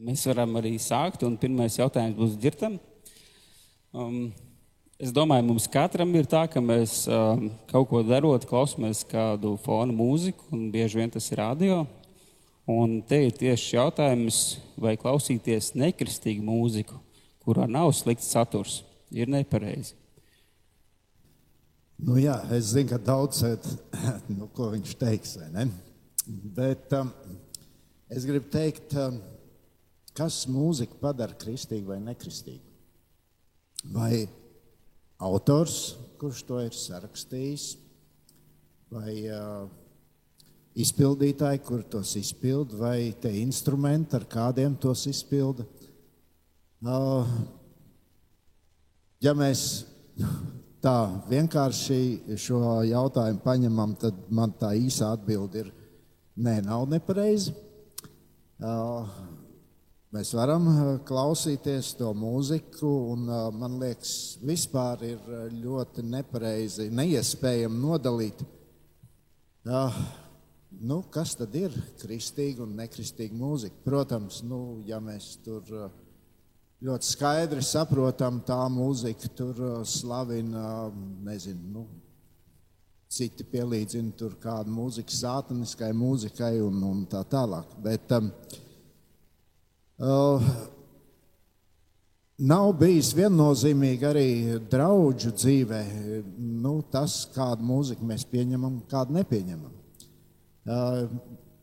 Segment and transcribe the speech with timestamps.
[0.00, 2.78] Mēs varam arī sākt, un pirmais jautājums būs dzirdam.
[3.92, 4.30] Um,
[4.96, 9.92] es domāju, mums katram ir tā, ka mēs um, kaut ko darot, klausāmies kādu fonu
[9.98, 11.82] mūziku, un bieži vien tas ir radio.
[12.64, 14.38] Un te ir tieši jautājums,
[14.80, 16.96] vai klausīties nekristīgu mūziku,
[17.44, 18.78] kurā nav slikts saturs,
[19.12, 19.98] ir nepareizi.
[22.00, 23.42] Nu, jā, es zinu, ka daudz
[24.38, 25.36] nu, ko viņš teiks.
[26.56, 27.12] Bet um,
[28.08, 29.20] es gribu teikt, um,
[30.16, 32.66] kas mūziku padara kristīgu vai nekristīgu.
[33.94, 34.14] Vai
[35.20, 37.66] autors, kurš to ir sarakstījis,
[38.90, 39.68] vai uh,
[40.80, 45.66] izpildītāji, kur tos izpilda, vai tie instrumenti, ar kādiem tos izpilda.
[46.80, 47.28] Uh,
[49.20, 49.84] ja mēs
[50.84, 50.96] tā
[51.28, 55.74] vienkārši šo jautājumu paņemam, tad man tā īsa atbilde ir
[56.40, 57.52] nē, nav nepareizi.
[58.60, 59.08] Uh,
[60.10, 66.88] Mēs varam uh, klausīties to mūziku, un uh, man liekas, vispār ir uh, ļoti nepareizi,
[66.90, 68.40] neiespējami nodalīt,
[70.80, 73.78] nu, kas tad ir kristīga un nekristīga mūzika.
[73.84, 75.68] Protams, nu, ja mēs tur
[76.82, 80.88] ļoti skaidri saprotam, tā mūzika tur slavina,
[81.28, 81.84] nezinu, nu,
[83.06, 87.78] citi pielīdzina tur kādu mūziku sātaniskai mūzikai un, un tā tālāk.
[87.86, 88.69] Bet, um, Uh,
[92.40, 94.28] nav bijis viennozīmīgi arī
[94.72, 95.80] draugu dzīvē,
[96.38, 99.76] nu, tas, kādu mūziku mēs pieņemam, kādu nepieņemam.
[100.70, 101.04] Uh,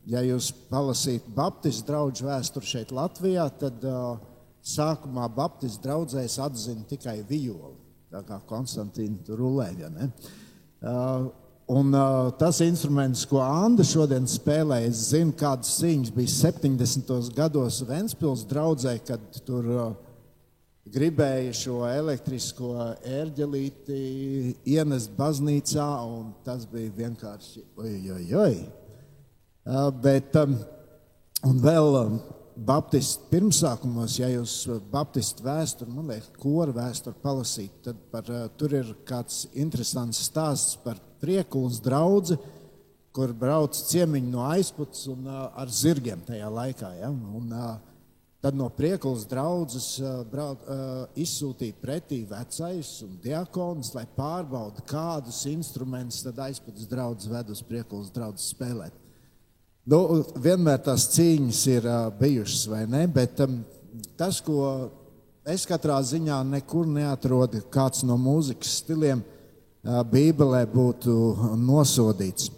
[0.09, 4.17] ja jūs palasītu Baptistu draugu vēsturi šeit, Latvijā, tad uh,
[4.65, 7.75] sākumā Baptistu draugzēs atzina tikai violi,
[8.13, 9.91] tā kā Konstantīna Rulēja.
[9.97, 11.29] Uh,
[11.67, 17.09] Un, uh, tas instruments, ko Anna šodien spēlē, es zinu, kādas cīņas bija 70.
[17.35, 19.89] gados Vēncpils draudzē, kad tur uh,
[20.87, 22.71] gribēja šo elektrisko
[23.03, 23.97] ērģelīti
[24.77, 28.55] ienest baznīcā, un tas bija vienkārši ojojoj.
[29.67, 30.55] Uh, bet, um,
[31.49, 32.15] un vēl um,
[32.57, 34.55] Baptistu pirmsākumos, ja jūs
[34.93, 40.79] Baptistu vēsturi, man liekas, kora vēsturi palasīt, tad par, uh, tur ir kāds interesants stāsts
[40.87, 42.37] par priekulas draugu,
[43.17, 46.91] kur brauc ciemiņi no aizpuses un ar zirgiem tajā laikā.
[46.99, 47.09] Ja?
[47.09, 47.53] Un,
[48.43, 50.21] tad no priekulas draudzes uh,
[51.17, 58.13] izsūtīja pretī vecais un diakons, lai pārbauda, kādus instrumentus tad aizpuses draugs ved uz priekulas
[58.13, 58.93] draugu spēlēt.
[59.87, 61.89] Nu, vienmēr tās cīņas ir
[62.19, 63.05] bijušas, vai ne?
[63.09, 63.61] Bet um,
[64.19, 64.91] tas, ko
[65.47, 69.36] es katrā ziņā nekur neatrodu, kāds no mūzikas stiliem, uh,
[69.87, 71.13] Bībelē būtu
[71.61, 72.49] nosodīts.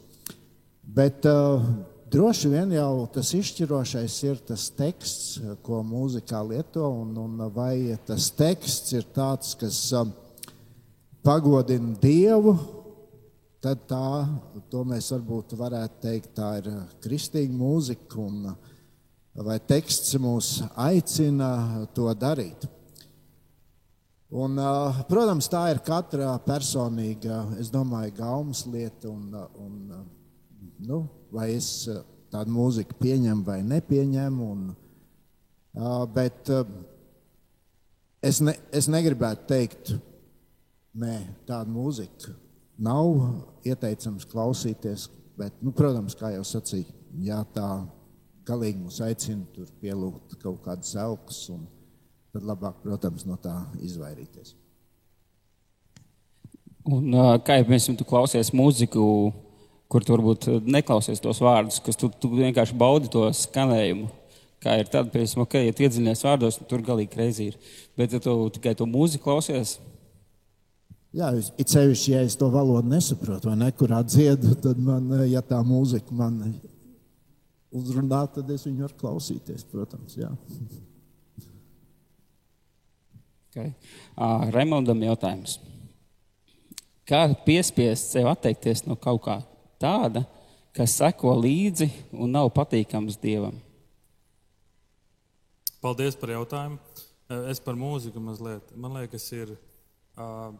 [0.81, 1.61] Bet uh,
[2.09, 8.31] droši vien jau tas izšķirošais ir tas teksts, ko mūzikā lieto, un, un vai tas
[8.33, 10.09] teksts ir tāds, kas uh,
[11.21, 12.55] pagodina Dievu,
[13.61, 14.25] tad tā,
[14.71, 16.71] to mēs varbūt varētu teikt, tā ir
[17.03, 18.49] kristīga mūzika, un
[19.45, 22.65] vai teksts mūs aicina to darīt.
[24.29, 24.59] Un,
[25.09, 29.09] protams, tā ir katra personīga, es domāju, gaumas lieta.
[29.09, 30.03] Un, un,
[30.85, 30.99] nu,
[31.33, 31.87] vai es
[32.29, 34.49] tādu mūziku pieņemu vai nepieņemu.
[34.53, 34.67] Un,
[36.13, 36.51] bet
[38.21, 39.95] es, ne, es negribētu teikt,
[40.93, 41.15] nē,
[41.49, 42.35] tāda mūzika
[42.79, 43.09] nav
[43.65, 45.09] ieteicams klausīties.
[45.39, 46.93] Bet, nu, protams, kā jau sacīju,
[47.25, 47.79] ja tā
[48.45, 51.47] galīgi mūs aicina tur pielūgt kaut kādas elpas.
[52.33, 54.53] Tad labāk, protams, no tā izvairīties.
[56.89, 57.13] Un,
[57.45, 59.03] kā jau mēs tu klausies mūziku,
[59.89, 64.09] kur tu varbūt neklausies tos vārdus, kas tu, tu vienkārši baudi to skanējumu.
[64.59, 67.75] Kā ir tāda, piemēram, ka, ja iedziļinies vārdos, tur galīgi reizi ir.
[67.97, 69.77] Bet, ja tu tikai to mūziku klausies,
[71.09, 75.57] Jā, it sevišķi, ja es to valodu nesaprotu, vai nekurā dziedu, tad man, ja tā
[75.65, 76.35] mūzika man
[77.73, 80.19] uzrunā, tad es viņu varu klausīties, protams.
[80.19, 80.29] Jā.
[83.59, 83.73] Okay.
[84.15, 85.57] Uh, Raimondam jautājums.
[87.09, 89.35] Kā piespiest sev atteikties no kaut kā
[89.81, 90.21] tāda,
[90.75, 93.57] kas seko līdzi un nav patīkams dievam?
[95.83, 96.79] Paldies par jautājumu.
[97.51, 98.71] Es par mūziku mazliet.
[98.79, 99.51] Man liekas, ir,
[100.15, 100.53] uh,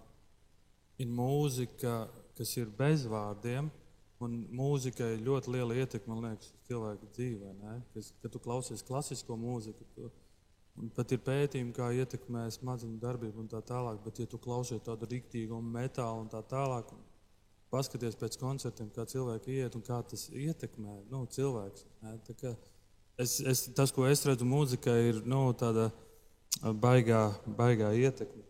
[0.99, 2.01] ir mūzika,
[2.37, 3.71] kas ir bez vārdiem.
[4.19, 7.53] Un mūzikai ļoti liela ietekme liekas, uz cilvēku dzīvē.
[7.95, 10.11] Kad tu klausies klasisko mūziku, tu,
[10.79, 13.99] Un pat ir pētījumi, kā ietekmē smadzeņu darbību un tā tālāk.
[14.05, 16.93] Bet, ja tu klausies tādu rīktīgu metālu un tā tālāk,
[17.73, 21.85] paskaties pēc koncertiem, kā cilvēki iet un kā tas ietekmē nu, cilvēks.
[23.19, 25.89] Es, es, tas, ko es redzu mūzikā, ir nu, tāda
[26.63, 27.25] baigā,
[27.59, 28.45] baigā ietekme.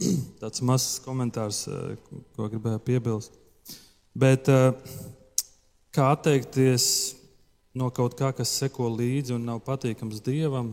[0.40, 1.66] Tāds mazs komentārs,
[2.36, 3.36] ko gribēju piebilst.
[4.16, 4.48] Bet
[5.94, 6.86] kā atteikties
[7.76, 10.72] no kaut kā, kas seko līdzi un nav patīkams dievam?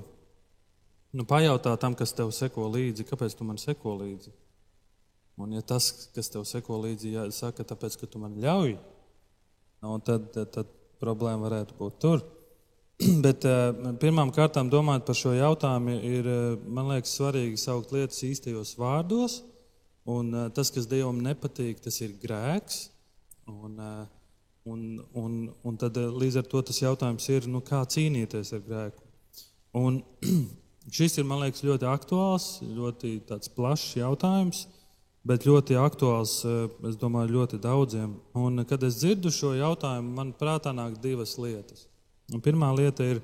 [1.15, 4.33] Nu, pajautā tam, kas tev seko līdzi, kāpēc tu man seko līdzi?
[5.38, 8.74] Un, ja tas, kas tev seko līdzi, jā, saka, tāpēc, ka tu man ļauj,
[9.86, 12.25] nu, tad, tad, tad problēma varētu būt tur.
[13.25, 13.45] Bet
[14.01, 16.30] pirmām kārtām domājot par šo jautājumu, ir,
[16.65, 19.42] man liekas, svarīgi saukt lietas īstajos vārdos.
[20.07, 22.88] Un tas, kas Dievam nepatīk, tas ir grēks.
[23.51, 23.75] Un,
[24.68, 24.86] un,
[25.19, 25.36] un,
[25.68, 29.04] un tad līdz ar to tas jautājums ir, nu, kā cīnīties ar grēku.
[29.77, 30.00] Un
[30.94, 33.19] šis ir, man liekas, ļoti aktuāls, ļoti
[33.56, 34.66] plašs jautājums,
[35.28, 36.39] bet ļoti aktuāls,
[36.88, 38.13] es domāju, ļoti daudziem.
[38.38, 41.88] Un, kad es dzirdu šo jautājumu, man prātā nāk divas lietas.
[42.34, 43.22] Un pirmā lieta ir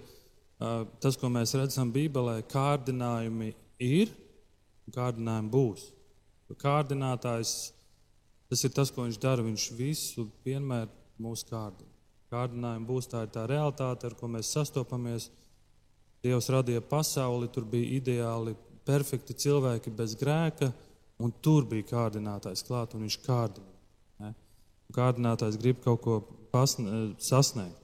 [1.03, 4.11] tas, ko mēs redzam Bībelē, kārdinājumi ir
[4.87, 5.87] un kārdinājumi būs.
[6.59, 7.53] Kārdinātājs
[8.51, 9.43] tas ir tas, ko viņš dara.
[9.45, 10.91] Viņš visu vienmēr
[11.23, 11.89] mūs kārdina.
[12.33, 15.29] Kārdinājumi būs tā ir tā realitāte, ar ko mēs sastopamies.
[16.23, 18.55] Dievs radīja pasauli, tur bija ideāli,
[18.87, 20.71] perfekti cilvēki bez grēka,
[21.19, 23.71] un tur bija kārdinātājs klāt, un viņš kārdina.
[24.23, 24.33] Ne?
[24.95, 26.19] Kārdinātājs grib kaut ko
[26.53, 27.79] pasne, sasniegt.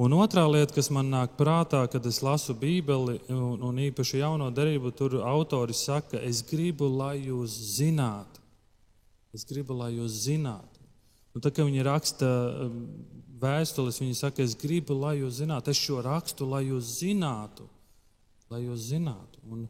[0.00, 4.46] Un otrā lieta, kas man nāk prātā, kad es lasu Bībeli, un, un īpaši jauno
[4.56, 8.40] derību, tur autori saka, es gribu, lai jūs zinātu.
[9.36, 10.80] Es gribu, lai jūs zinātu.
[11.36, 12.30] Un tad, kad viņi raksta
[13.40, 15.72] vēstules, viņi saka, es gribu, lai jūs zinātu.
[15.72, 17.68] Es šo rakstu, lai jūs zinātu.
[18.50, 19.42] Lai jūs zinātu.
[19.50, 19.66] Un,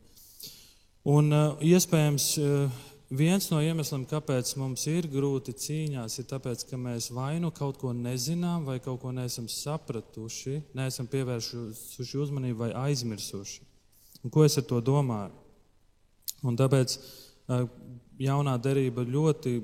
[1.08, 6.76] un uh, iespējams, uh, Viens no iemesliem, kāpēc mums ir grūti cīņās, ir tas, ka
[6.78, 12.68] mēs vai nu kaut ko nezinām, vai kaut ko neesam sapratuši, neesam pievērsuši uzmanību vai
[12.84, 13.66] aizmirsuši.
[14.22, 15.34] Un ko es ar to domāju?
[16.46, 16.94] Un tāpēc
[18.22, 19.56] jaunā derība ļoti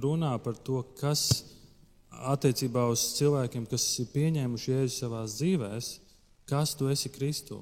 [0.00, 1.44] runā par to, kas
[2.34, 5.86] attiecībā uz cilvēkiem, kas ir pieņēmuši jēzu savā dzīvēm,
[6.48, 7.60] kas tu esi Kristū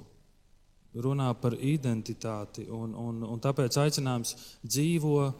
[0.95, 2.67] runā par identitāti.
[2.69, 4.35] Un, un, un tāpēc aicinājums
[4.65, 5.33] dzīvo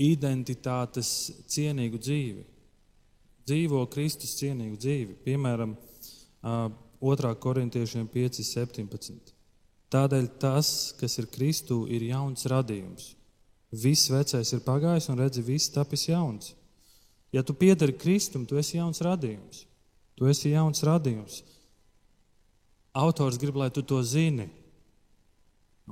[0.00, 1.08] identitātes
[1.48, 2.44] cienīgu dzīvi.
[3.44, 5.16] Dzīvo Kristus cienīgu dzīvi.
[5.24, 5.76] Piemēram,
[6.44, 7.34] 2.
[7.40, 9.34] korintiešiem 5, 17.
[9.94, 10.68] Tādēļ tas,
[10.98, 13.12] kas ir Kristū, ir jauns radījums.
[13.74, 16.52] Viss vecais ir pagājis, un redzi, viss tapis jauns.
[17.34, 19.64] Ja tu piedari Kristum, tu esi jauns radījums.
[20.14, 21.42] Tu esi jauns radījums
[22.94, 24.48] autors grib, lai tu to zini.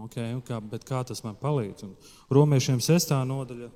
[0.06, 1.84] Okay, kā, bet kā tas man palīdz?
[1.84, 1.96] Un
[2.32, 3.10] romiešiem 6.
[3.28, 3.68] nodaļa,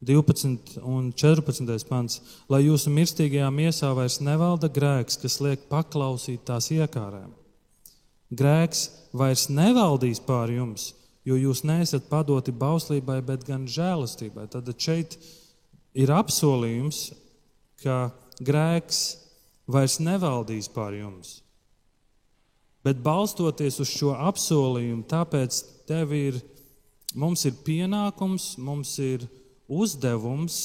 [0.00, 1.88] 12 un 14.
[1.90, 2.22] pants.
[2.48, 7.34] Lai jūsu mirstīgajā miesā vairs nevalda grēks, kas liek paklausīt tās iekārēm.
[8.32, 10.94] Grēks vairs nevaldīs pār jums,
[11.26, 14.46] jo jūs neesat padoti bauslībai, bet gan žēlastībai.
[14.54, 15.36] Tad šeit ir
[15.94, 17.10] apsolījums,
[17.82, 18.10] ka
[18.40, 19.00] grēks
[19.70, 21.40] vairs nevaldīs pār jums.
[22.84, 26.38] Bet balstoties uz šo apsolījumu, tāpēc tev ir,
[27.14, 29.26] mums ir pienākums, mums ir
[29.68, 30.60] uzdevums,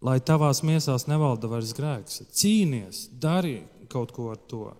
[0.00, 2.22] lai tavās miesās nevalda vairs grēks.
[2.32, 3.60] Cīnies, dari
[3.92, 4.70] kaut ko ar to.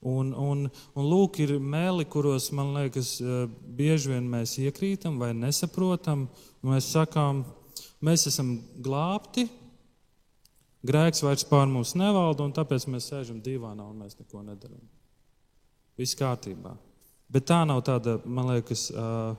[0.00, 0.64] Un, un,
[0.96, 3.42] un lūk, ir meli, kuros man liekas, eh,
[3.76, 6.24] bieži vien mēs iekrītam vai nesaprotam.
[6.64, 7.42] Mēs sakām,
[8.04, 9.46] mēs esam glābti,
[10.86, 14.82] grēks vairs pār mums nevalda, un tāpēc mēs sēžam divānā un mēs neko nedarām.
[16.00, 16.74] Viss kārtībā.
[17.30, 19.34] Bet tā nav tāda, man liekas, uh,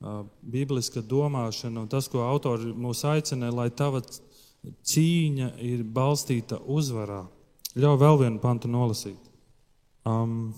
[0.00, 7.24] uh, bibliska domāšana un tas, ko autori mūs aicina, lai tava cīņa ir balstīta uzvarā.
[7.76, 9.20] Ļauj vēl vienu pantu nolasīt.
[10.06, 10.54] Um,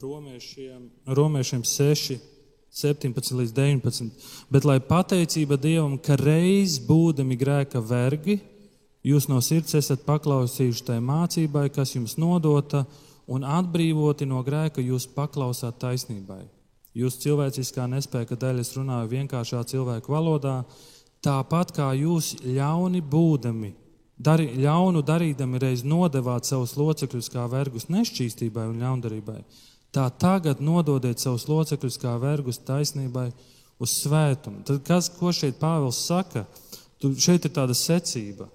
[0.00, 2.18] romiešiem, romiešiem 6,
[2.74, 4.10] 17 līdz 19.
[4.50, 8.40] Bet lai pateicība Dievam, ka reiz būdami grēka vergi,
[9.04, 12.86] Jūs no sirds esat paklausījuši tai mācībai, kas jums nodota,
[13.28, 16.40] un atbrīvoti no grēka jūs paklausāt taisnībai.
[16.96, 20.62] Jūs cilvēciskā nespēka dēļ es runāju vienkāršā cilvēku valodā,
[21.24, 23.74] tāpat kā jūs ļauni būdami,
[24.16, 29.40] dari, ļaunu darīdami reiz nodevāt savus locekļus kā vergus nešķīstībai un ļaundarībai,
[29.94, 33.28] tā tagad nododiet savus locekļus kā vergus taisnībai
[33.82, 34.64] uz svētumu.
[34.66, 36.44] Tad kas, ko šeit Pāvils saka?
[36.98, 38.48] Tu, šeit ir tāda secība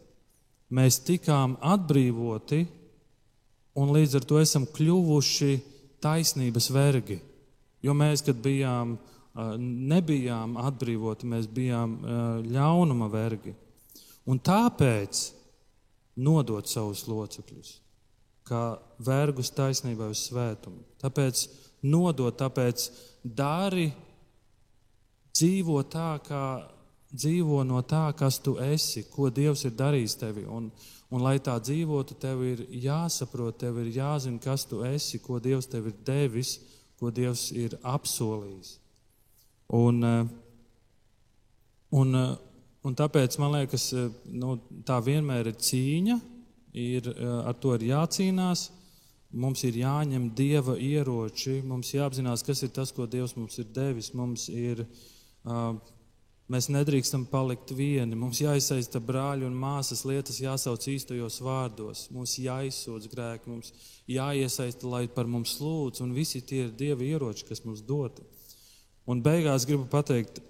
[0.70, 2.64] mēs tikām atbrīvoti
[3.80, 5.52] un līdz ar to esam kļuvuši
[6.04, 7.20] taisnības vergi.
[7.84, 8.98] Jo mēs, kad bijām,
[9.58, 11.98] nebijām atbrīvoti, mēs bijām
[12.50, 13.54] ļaunuma vergi.
[14.30, 15.22] Un tāpēc
[16.20, 17.78] nodot savus locekļus,
[18.50, 18.64] kā
[19.06, 20.82] vergus taisnībai uz svētumu.
[21.02, 21.46] Tāpēc
[21.88, 22.90] nodot, tāpēc
[23.24, 23.88] dari,
[25.38, 26.44] dzīvo tā, kā
[27.10, 30.46] dzīvo no tā, kas tu esi, ko Dievs ir darījis tevi.
[30.46, 30.70] Un,
[31.10, 35.70] un lai tā dzīvotu, tev ir jāsaprot, tev ir jāzina, kas tu esi, ko Dievs
[35.70, 36.58] tev ir devis,
[37.00, 38.76] ko Dievs ir apsolījis.
[39.80, 40.26] Un, eh,
[41.92, 42.36] un, eh,
[42.84, 46.20] un tāpēc man liekas, eh, nu, tā vienmēr ir cīņa,
[46.74, 47.10] ir,
[47.46, 48.70] ar to ir jācīnās.
[49.30, 54.10] Mums ir jāņem dieva ieroči, mums jāapzinās, kas ir tas, ko Dievs mums ir devis.
[54.18, 55.76] Mums ir uh,
[56.50, 58.18] Mēs nedrīkstam palikt vieni.
[58.18, 62.08] Mums jāizsaista brāļi un māsas lietas, jāsauc īstajos vārdos.
[62.10, 63.70] Mums jāizsūdz grēki, mums
[64.10, 68.26] jāiesaista, lai par mums lūdz, un visi tie ir Dieva ieroči, kas mums doti.
[69.10, 70.42] Un beigās gribu pateikt,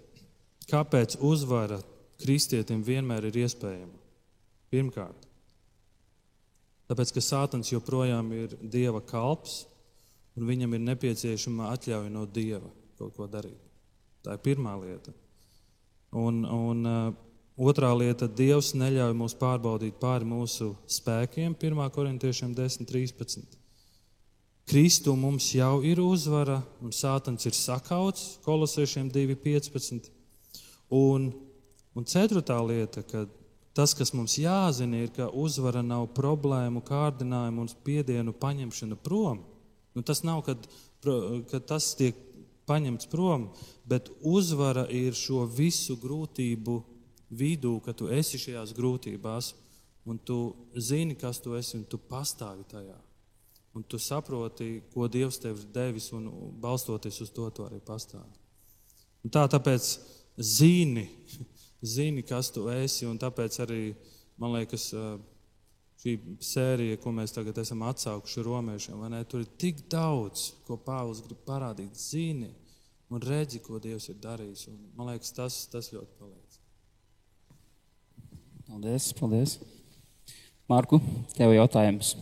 [0.71, 1.81] kāpēc uzvara
[2.23, 3.99] kristietim vienmēr ir iespējama.
[4.71, 5.27] Pirmkārt,
[6.89, 9.63] tāpēc, ka Sātans joprojām ir Dieva kalps,
[10.37, 12.69] un viņam ir nepieciešama atļauja no Dieva
[12.99, 13.59] kaut ko darīt.
[14.25, 15.13] Tā ir pirmā lieta.
[16.19, 17.13] Un, un uh,
[17.59, 21.85] otrā lieta- Dievs neļauj mums pārbaudīt pāri mūsu spēkiem, 1.
[21.95, 23.59] korintiešiem 10.13.
[24.69, 30.11] Kristu mums jau ir uzvara, un Sātans ir sakauts, kolosiešiem 2.15.
[30.93, 31.31] Un,
[31.97, 33.23] un ceturtā lieta, ka
[33.77, 39.43] tas, kas mums jāzina, ir, ka uzvara nav problēmu, kārdinājumu un spiedienu paņemšana prom.
[39.95, 40.67] Nu, tas nav, kad,
[41.51, 42.17] kad tas tiek
[42.69, 43.49] paņemts prom,
[43.89, 46.79] bet uzvara ir šo visu grūtību
[47.29, 49.53] vidū, ka tu esi šajās grūtībās,
[50.09, 50.39] un tu
[50.77, 52.97] zini, kas tu esi, un tu pastāvi tajā.
[53.77, 56.25] Un tu saproti, ko Dievs tev ir devis, un
[56.61, 58.31] balstoties uz to, tu arī pastāvi.
[59.23, 59.91] Un tā tāpēc
[60.39, 61.05] zini,
[61.81, 63.83] zini, kas tu esi, un tāpēc arī
[64.39, 64.89] man liekas,
[65.99, 71.23] šī sērija, ko mēs tagad esam atsaukuši romiešiem, ne, tur ir tik daudz, ko Pāvils
[71.25, 71.97] grib parādīt.
[71.99, 72.51] Zini
[73.11, 74.67] un redzi, ko Dievs ir darījis.
[74.71, 76.59] Un, man liekas, tas, tas ļoti palīdz.
[78.69, 79.57] Paldies, paldies.
[80.69, 81.01] Marku,
[81.33, 82.13] tev jautājums.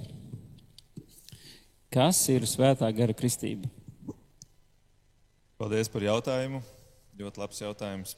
[1.92, 3.70] Kas ir svētā gara kristība?
[5.60, 6.62] Paldies par jautājumu.
[7.18, 8.16] Ļoti labs jautājums.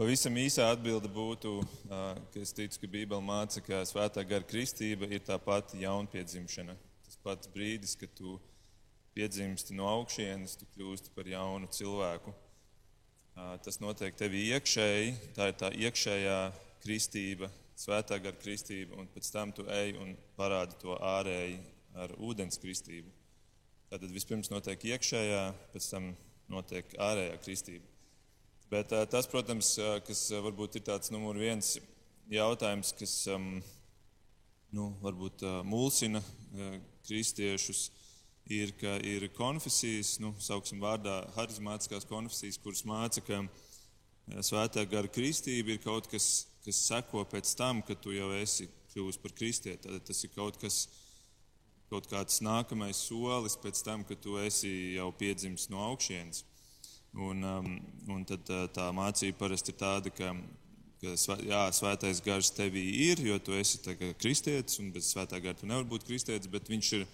[0.00, 1.50] Pavisam īsā atbilde būtu,
[1.90, 6.72] ka es ticu, ka Bībele māca, ka svētā gara kristība ir tā pati jaunpiedzimšana.
[7.04, 8.38] Tas pats brīdis, kad tu
[9.12, 12.32] piedzimsti no augšienes, tu kļūsti par jaunu cilvēku.
[13.66, 16.40] Tas notiek tevī iekšēji, tā ir tā iekšējā
[16.80, 21.60] kristība, svētā gara kristība, un pēc tam tu ej un parādi to ārēji
[21.92, 23.12] ar ūdens kristību.
[23.92, 26.14] Tātad vispirms notiek iekšējā, pēc tam
[26.48, 27.89] notiek ārējā kristība.
[28.70, 29.72] Bet tas, protams,
[30.06, 31.72] kas varbūt ir tāds numur viens
[32.30, 33.14] jautājums, kas
[34.70, 36.20] nu, varbūt mulsina
[37.08, 37.88] kristiešus,
[38.46, 43.42] ir, ka ir konfesijas, nu, sauksim vārdā, harizmātiskās konfesijas, kuras māca, ka
[44.46, 49.18] svētā gara kristība ir kaut kas, kas seko pēc tam, kad tu jau esi kļuvis
[49.22, 49.88] par kristieti.
[49.88, 50.84] Tad tas ir kaut kas,
[51.90, 56.44] kaut kāds nākamais solis pēc tam, kad tu esi jau piedzimis no augšienes.
[57.12, 57.70] Un, um,
[58.14, 60.30] un tad tā, tā mācība parasti ir tāda, ka,
[61.02, 63.80] ka jā, svētais gars tevī ir, jo tu esi
[64.20, 67.06] kristietis, un bez svētā gara tu nevari būt kristietis, bet viņš ir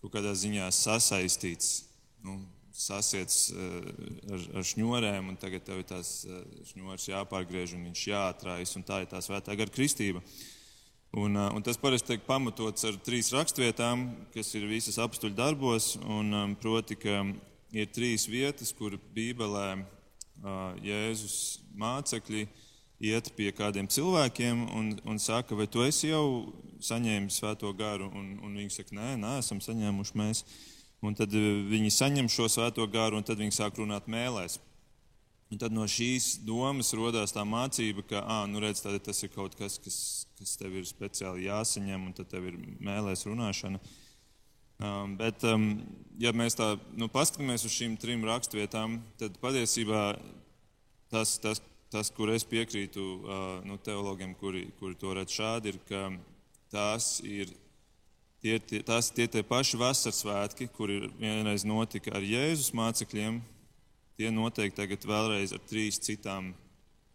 [0.00, 1.84] kaut kādā ziņā sasaistīts,
[2.24, 2.38] nu,
[2.74, 3.84] sasiets uh,
[4.32, 8.88] ar, ar šņurēm, un tagad tev ir tās uh, šņuras jāpārgriež, un viņš jāatrājas, un
[8.88, 10.24] tā ir tā svētā gara kristība.
[11.14, 15.94] Un, uh, un tas parasti tiek pamatots ar trīs rakstvietām, kas ir visas apstuļu darbos,
[16.00, 17.20] un um, proti, ka
[17.72, 19.84] ir trīs vietas, kur Bībelē
[20.84, 22.46] Jēzus mācekļi
[23.04, 26.52] iet pie kādiem cilvēkiem un, un saka, vai tu esi jau
[26.84, 28.10] saņēmis svēto garu?
[28.14, 30.44] Un, un viņi saka, nē, neesam saņēmuši mēs.
[31.04, 34.58] Un tad viņi saņem šo svēto garu, un tad viņi sāk runāt mēlēs.
[35.52, 39.54] Un tad no šīs domas radās tā mācība, ka ah, nu redz, tas ir kaut
[39.58, 39.98] kas, kas,
[40.38, 43.78] kas tev ir speciāli jāsaņem, un tad tev ir mēlēs runāšana.
[43.78, 44.03] Uh,
[44.84, 45.68] Um, bet, um,
[46.20, 50.02] ja mēs tā nu, paskatāmies uz šīm trim raksturvietām, tad patiesībā
[51.12, 51.62] tas, tas,
[51.92, 56.08] tas kur es piekrītu uh, nu, teologiem, kuri, kuri to redz šādi, ir, ka
[56.74, 57.54] tās ir
[58.42, 63.38] tie, tie, tās, tie, tie paši vasaras svētki, kuri vienreiz notika ar Jēzus mācekļiem,
[64.18, 66.52] tie notiek tagad vēlreiz ar trīs citām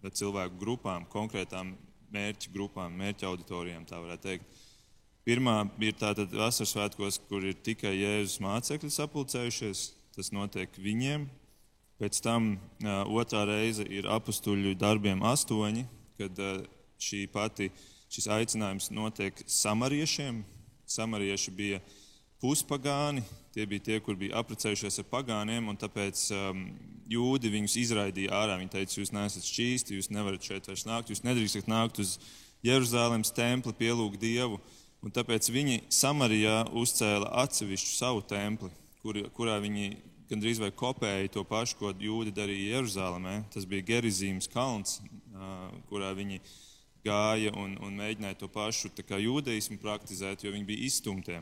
[0.02, 1.76] cilvēku grupām, konkrētām
[2.14, 4.66] mērķu grupām, mērķa auditorijām, tā varētu teikt.
[5.30, 9.82] Pirmā ir tātad vasaras svētkos, kur ir tikai Jēzus mācekļi sapulcējušies.
[10.16, 11.28] Tas notiek viņiem.
[12.02, 15.84] Pēc tam uh, otrā reize ir apstuļu darbiem astoņi,
[16.18, 16.64] kad uh,
[16.98, 17.70] šī pati
[18.10, 20.42] šis aicinājums notiek samariešiem.
[20.90, 21.84] Samarieši bija
[22.42, 23.22] puspagāni,
[23.54, 26.66] tie bija tie, kur bija apprecējušies ar pagāniem, un tāpēc um,
[27.06, 28.58] jūdi viņus izraidīja ārā.
[28.64, 32.18] Viņi teica, jūs neesat šķīsti, jūs nevarat šeit vairs nākt, jūs nedrīkstat nākt uz
[32.66, 34.58] Jeruzalemes templi, pielūgt Dievu.
[35.00, 39.94] Un tāpēc viņi Samarijā uzcēla atsevišķu savu templi, kur, kurā viņi
[40.30, 43.38] gandrīz vai kopēja to pašu, ko jūdi darīja Jeruzalemē.
[43.54, 45.00] Tas bija Gerizīmas kalns,
[45.90, 46.42] kurā viņi
[47.06, 51.40] gāja un, un mēģināja to pašu jūdeismu praktizēt, jo viņi bija izstumtie.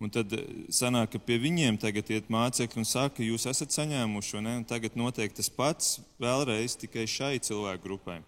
[0.00, 0.32] Un tad
[0.72, 5.32] sanāk, ka pie viņiem tagad iet mācekļi un saka, jūs esat saņēmuši, un tagad notiek
[5.36, 8.18] tas pats vēlreiz tikai šai cilvēku grupai.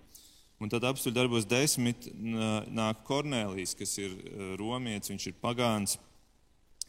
[0.63, 4.15] Un tad apstuļu darbos desmit nāk Kornēlijs, kas ir
[4.61, 5.97] romietis, viņš ir pagāns.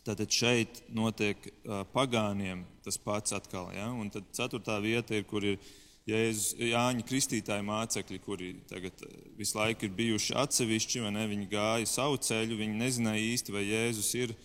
[0.06, 1.48] Tātad šeit notiek
[1.94, 3.72] pagāniem tas pats atkal.
[3.74, 3.88] Ja?
[3.89, 5.58] Un tad ceturtā vieta ir, kur ir
[6.03, 9.06] Jēzus, Jāņa Kristītāja mācekļi, kuri tagad
[9.39, 11.24] visu laiku ir bijuši atsevišķi, vai ne?
[11.32, 14.36] Viņi gāja savu ceļu, viņi nezināja īsti, vai Jēzus ir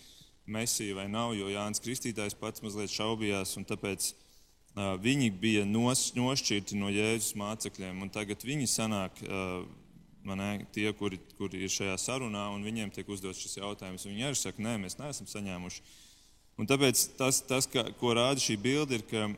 [0.49, 4.13] Mesija vai nav, jo Jānis Kristītājs pats mazliet šaubījās, un tāpēc
[5.03, 9.23] viņi bija nos, nošķirti no Jēzus mācekļiem, un tagad viņi sanāk
[10.29, 14.07] ne, tie, kuri, kuri ir šajā sarunā, un viņiem tiek uzdots šis jautājums.
[14.07, 15.83] Viņi arī saka, nē, mēs neesam saņēmuši.
[16.59, 19.29] Un tāpēc tas, tas ka, ko rāda šī bilde, ir, ka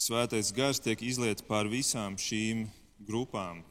[0.00, 2.68] svētais gars tiek izliets pār visām šīm
[3.06, 3.64] grupām.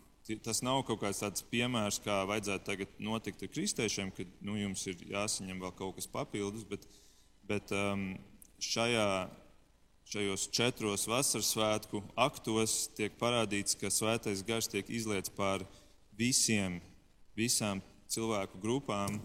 [0.46, 4.84] Tas nav kaut kāds tāds piemērs, kā vajadzētu tagad notikt ar kristiešiem, kad nu, jums
[4.92, 6.86] ir jāsaņem vēl kaut kas papildus, bet,
[7.50, 8.12] bet um,
[8.62, 9.08] šajā,
[10.10, 15.62] šajos četros vasaras svētku aktos tiek parādīts, ka svētais gars tiek izliets pār
[16.18, 16.80] visiem,
[17.38, 19.20] visām cilvēku grupām,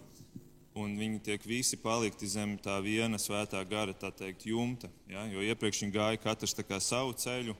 [0.76, 4.90] un viņi tiek visi palikti zem tā viena svētā gara, tā teikt, jumta.
[5.08, 5.24] Ja?
[5.32, 7.56] Jo iepriekš viņi gāja katrs savu ceļu,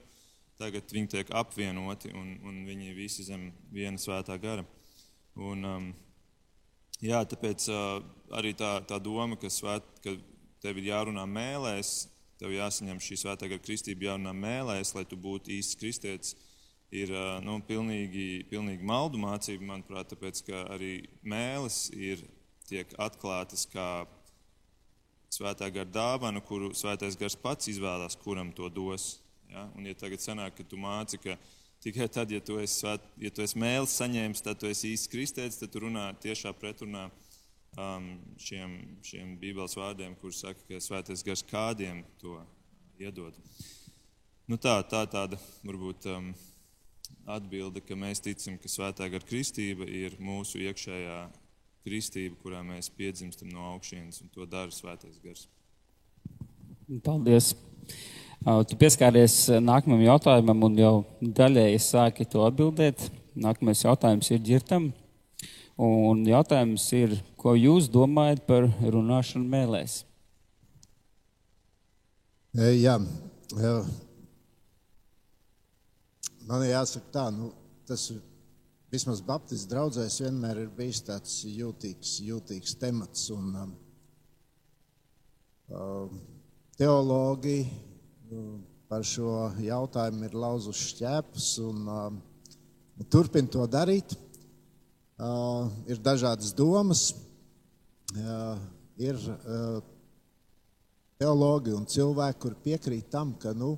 [0.61, 4.67] tagad viņi tiek apvienoti, un, un viņi visi zem viena svētā gara.
[5.35, 5.93] Un, um,
[7.01, 8.03] jā, tāpēc uh,
[8.37, 10.13] arī tā, tā doma, ka, svēt, ka
[10.61, 12.03] tev ir jārunā mēlēs,
[12.41, 16.35] tev jāsaņem šī svētā gara kristība, jārunā mēlēs, lai tu būtu īsts kristietis
[16.95, 17.11] ir
[17.45, 20.93] nu, pilnīgi, pilnīgi maldu mācība, manuprāt, tāpēc ka arī
[21.27, 22.23] mēlis ir
[22.69, 24.05] tiek atklātas kā
[25.35, 29.19] svētā gara dāvana, kuru svētais gars pats izvēlās, kuram to dos.
[29.51, 29.67] Ja?
[29.75, 31.37] Un, ja tagad sanāk, ka tu māci, ka
[31.85, 35.11] tikai tad, ja tu esi, svēt, ja tu esi mēlis saņēmis, tad tu esi īsts
[35.11, 37.09] kristēts, tad tu runā tiešā pretrunā
[37.77, 38.09] um,
[38.41, 42.39] šiem, šiem bībeles vārdiem, kur saka, ka svētais gars kādiem to
[43.01, 43.37] iedod.
[44.49, 46.11] Nu tā, tā tāda varbūt.
[46.13, 46.35] Um,
[47.27, 51.19] atbilde, ka mēs ticam, ka svētā gara kristība ir mūsu iekšējā
[51.85, 55.47] kristība, kurā mēs piedzimstam no augšas, un to dara svētais gars.
[57.05, 57.55] Paldies!
[58.45, 59.35] Tu pieskāries
[59.65, 63.07] nākamajam jautājumam, un jau daļēji sāki to atbildēt.
[63.41, 64.91] Nākamais jautājums ir ģirtam.
[65.81, 70.03] Un jautājums ir, ko jūs domājat par runāšanu mēlēs?
[72.55, 72.99] Jā,
[73.59, 73.77] jā
[76.45, 77.49] Man jāsaka, tā, nu,
[77.89, 78.03] tas
[78.93, 83.31] vismaz Baptistu draugzēs vienmēr ir bijis tāds jūtīgs, jūtīgs temats.
[83.33, 83.73] Un, um,
[85.73, 86.21] um
[86.77, 88.61] teologi um,
[88.91, 92.21] par šo jautājumu ir lauzuši šķēpus un um,
[93.09, 94.19] turpina to darīt.
[95.25, 97.15] Uh, ir dažādas domas,
[98.13, 98.59] uh,
[99.01, 99.79] ir uh,
[101.17, 103.71] teologi un cilvēki, kur piekrīt tam, ka nu,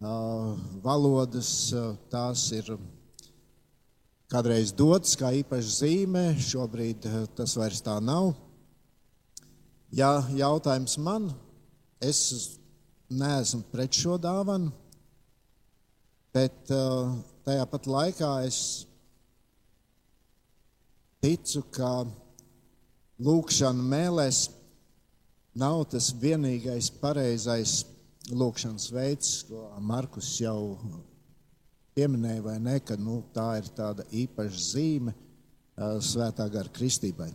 [0.00, 1.50] uh, valodas,
[2.08, 2.72] tās ir
[4.32, 7.04] kādreiz dotas kā īpaša zīme, šobrīd
[7.36, 8.32] tas vairs tā nav.
[9.92, 11.28] Ja jautājums man,
[12.00, 12.56] es
[13.12, 14.72] neesmu pret šo dāvanu,
[16.32, 16.64] bet
[17.44, 18.86] tajā pat laikā es
[21.26, 22.04] ticu, ka
[23.26, 24.44] lūkšana mēlēs
[25.58, 27.80] nav tas vienīgais pareizais
[28.30, 30.76] lūkšanas veids, ko Markus jau
[31.96, 35.16] pieminēja, vai ne, ka nu, tā ir tāda īpaša zīme
[36.04, 37.32] svētā gara kristībai.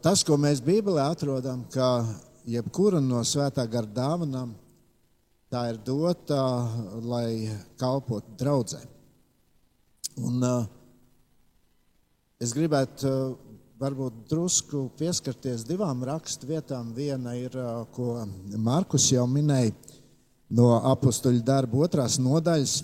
[0.00, 2.06] Tas, ko mēs Bībelē atrodam, ka
[2.48, 4.54] jebkura no svētā gara dāvanām,
[5.52, 6.40] tā ir dota,
[7.04, 8.80] lai kalpotu draudzē.
[10.22, 10.40] Un,
[12.42, 13.10] es gribētu
[13.78, 16.92] varbūt drusku pieskarties divām raksturvietām.
[16.96, 17.54] Viena ir,
[17.94, 18.24] ko
[18.58, 19.74] Markus jau minēja
[20.54, 22.80] no apakstuļu darba otrās nodaļas.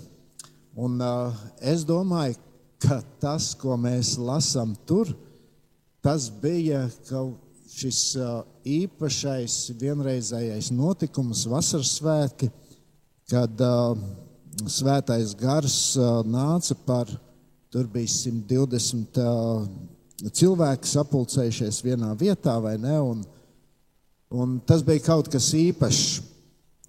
[0.75, 2.39] Un, uh, es domāju,
[2.83, 5.13] ka tas, ko mēs lasām tur,
[6.05, 7.41] tas bija kaut
[7.75, 8.15] šis
[8.69, 12.51] īpašais vienreizējais notikums, vasaras svētki,
[13.31, 13.63] kad
[14.71, 15.79] svētais gars
[16.29, 17.11] nāca par
[17.75, 19.65] tur bija 120 uh,
[20.31, 22.95] cilvēki sapulcējušies vienā vietā, vai ne?
[23.03, 23.25] Un,
[24.31, 26.05] un tas bija kaut kas īpašs.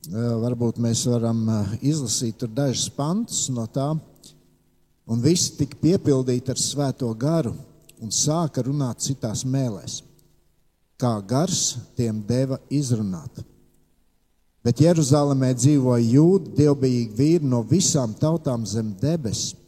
[0.05, 3.87] Uh, varbūt mēs varam uh, izlasīt dažus pantus no tā.
[5.09, 7.55] Un visi tika piepildīti ar svēto garu
[7.97, 10.03] un sāka runāt citās mēlēs,
[11.01, 13.41] kā gars tiem deva izrunāt.
[14.61, 19.64] Bet Jeruzalemē dzīvoja jūdi, dievbijīgi vīri no visām tautām zem debesīm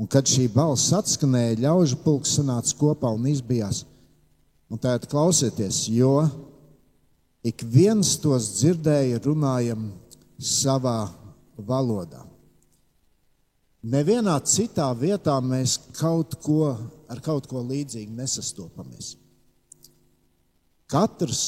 [0.00, 3.82] Un kad šī balss atskanēja, ļaužu pulks sanāca kopā un izbijās.
[4.72, 6.22] Un tātad klausieties, jo
[7.44, 9.90] ik viens tos dzirdēja runājam
[10.40, 11.10] savā
[11.68, 12.24] valodā.
[13.80, 16.72] Nevienā citā vietā mēs kaut ko,
[17.08, 19.14] ar kaut ko līdzīgu nesastopamies.
[20.90, 21.44] Katrs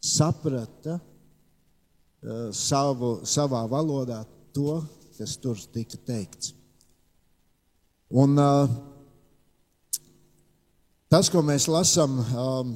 [0.00, 4.24] saprata uh, savu, savā valodā
[4.56, 4.80] to,
[5.16, 6.55] kas tur tika teikts.
[8.06, 8.68] Un, uh,
[11.10, 12.70] tas, ko mēs lasām um,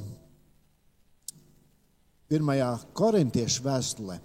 [2.27, 4.19] pirmajā korintiešu vēstulē,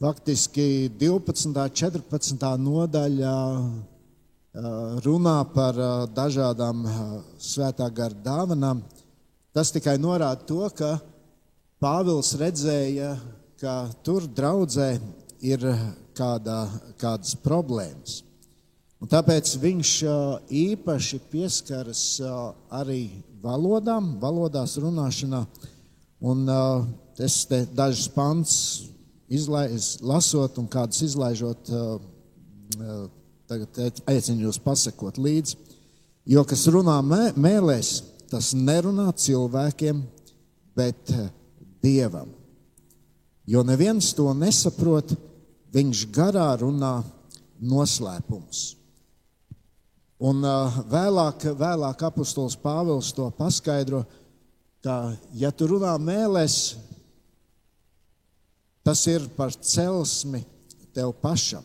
[0.00, 1.52] faktiski 12.
[1.52, 2.48] un 14.
[2.56, 6.98] nodaļā uh, runā par uh, dažādām uh,
[7.36, 8.80] svētā gara dāvanām.
[9.52, 10.96] Tas tikai norāda to, ka
[11.84, 13.12] Pāvils redzēja,
[13.60, 14.94] ka tur draudzē
[15.44, 15.68] ir
[16.16, 16.62] kāda,
[16.96, 18.22] kādas problēmas.
[19.04, 19.88] Un tāpēc viņš
[20.48, 22.02] īpaši pieskaras
[22.72, 23.02] arī
[23.42, 25.42] valodām, valodās runāšanā.
[26.24, 26.46] Un
[27.20, 28.54] es te dažus pants
[29.28, 31.68] izlaiz, lasot un kādus izlaižot,
[33.44, 35.58] tagad aicinu jūs pasakot līdzi.
[36.32, 37.90] Jo kas runā mē, mēlēs,
[38.30, 40.00] tas nerunā cilvēkiem,
[40.80, 41.12] bet
[41.84, 42.32] dievam.
[43.44, 45.12] Jo neviens to nesaprot,
[45.76, 46.94] viņš garā runā
[47.60, 48.64] noslēpumus.
[50.24, 50.40] Un
[50.88, 54.04] vēlāk, vēlāk apustulis Pāvils to paskaidro,
[54.84, 56.76] ka, ja tu runā mēlēs,
[58.84, 60.40] tas ir par celsmi
[60.96, 61.64] tev pašam.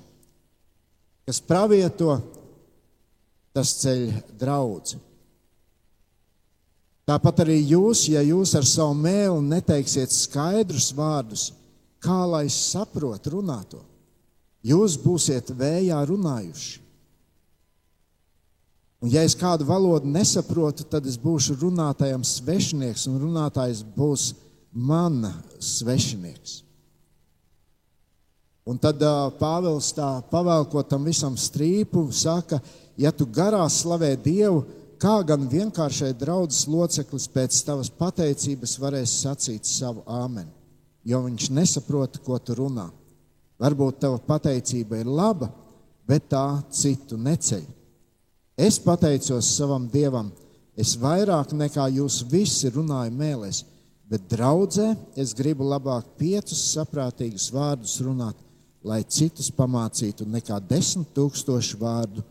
[1.28, 2.18] Kas pravieto,
[3.54, 4.04] tas ceļ
[4.40, 5.00] draudzi.
[7.10, 11.48] Tāpat arī jūs, ja jūs ar savu mēlu neteiksiet skaidrus vārdus,
[12.04, 13.82] kā lai saprotu runāto,
[14.62, 16.89] jūs būsiet vējā runājuši.
[19.00, 24.34] Un, ja es kādu valodu nesaprotu, tad es būšu runātājam svešinieks, un runātājs būs
[24.76, 25.32] mana
[25.64, 26.60] svešinieks.
[28.70, 32.60] Un tad uh, Pāvils tā pavēlkot tam visam strīpu, saka,
[33.00, 34.66] ja tu garā slavē Dievu,
[35.00, 40.52] kā gan vienkāršai draudzes loceklis pēc tavas pateicības varēs sacīt savu āmeni,
[41.08, 42.90] jo viņš nesaprot, ko tu runā.
[43.60, 45.50] Varbūt tava pateicība ir laba,
[46.08, 47.79] bet tā citu neceļ.
[48.60, 50.34] Es pateicos savam Dievam,
[50.76, 53.62] es vairāk nekā jūs visi runāju mēlēs,
[54.12, 58.36] bet draudzē es gribu labāk piecus saprātīgus vārdus runāt,
[58.84, 62.26] lai citus pamācītu nekā desmit tūkstošu vārdu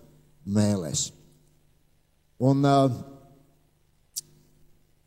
[0.44, 1.06] mēlēs.
[2.44, 2.92] Un, uh,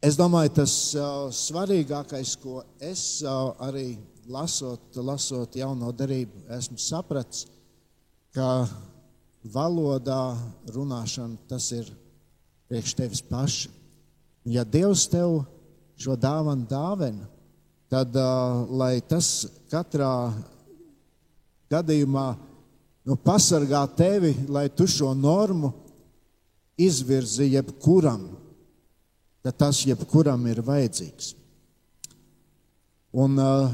[0.01, 3.91] es domāju, tas uh, svarīgākais, ko es uh, arī
[4.25, 7.45] lasot, lasot jauno darību, esmu sapratis,
[8.33, 8.65] ka
[9.43, 10.37] valodā
[10.69, 11.89] runāšana, tas ir
[12.69, 13.69] priekš tevis paša.
[14.45, 15.43] Ja Dievs tev
[16.01, 17.27] šo dāvanu dāvina,
[17.91, 20.31] tad uh, lai tas katrā
[21.71, 22.27] gadījumā
[23.05, 25.73] nu, pasargā tevi, lai tu šo normu
[26.79, 28.29] izvirzi jebkuram,
[29.43, 31.33] ka tas jebkuram ir vajadzīgs.
[33.11, 33.73] Un, uh,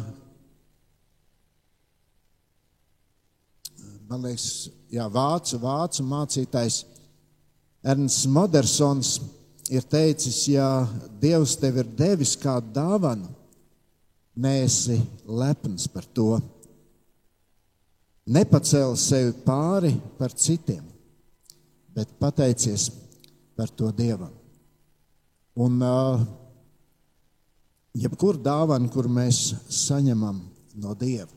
[4.09, 6.83] man liekas, jā, vācu, vācu mācītājs
[7.87, 9.17] Ernsts Modersons
[9.71, 10.87] ir teicis, ja
[11.21, 13.29] Dievs tev ir devis kādu dāvanu,
[14.37, 16.37] neesi lepns par to.
[18.27, 20.83] Nepacēli sevi pāri par citiem,
[21.95, 22.89] bet pateicies
[23.55, 24.33] par to Dievam.
[25.57, 26.25] Un uh,
[27.97, 30.43] jebkur dāvana, kur mēs saņemam
[30.77, 31.31] no Dieva,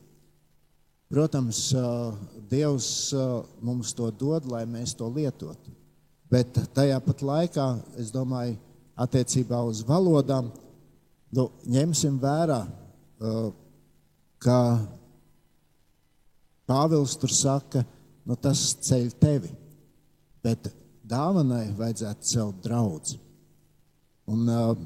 [1.10, 1.72] Protams,
[2.50, 3.10] Dievs
[3.58, 5.72] mums to dod, lai mēs to lietotu.
[6.30, 7.66] Bet tajā pat laikā,
[7.98, 8.54] es domāju,
[9.00, 10.52] attiecībā uz valodām,
[11.34, 12.60] nu, ņemsim vērā,
[14.38, 14.58] ka
[16.70, 17.82] Pāvils tur saka,
[18.22, 19.50] nu, tas ceļ tevi,
[20.46, 20.70] bet
[21.10, 23.18] dāvanai vajadzētu celt draugu.
[24.30, 24.76] Un, uh,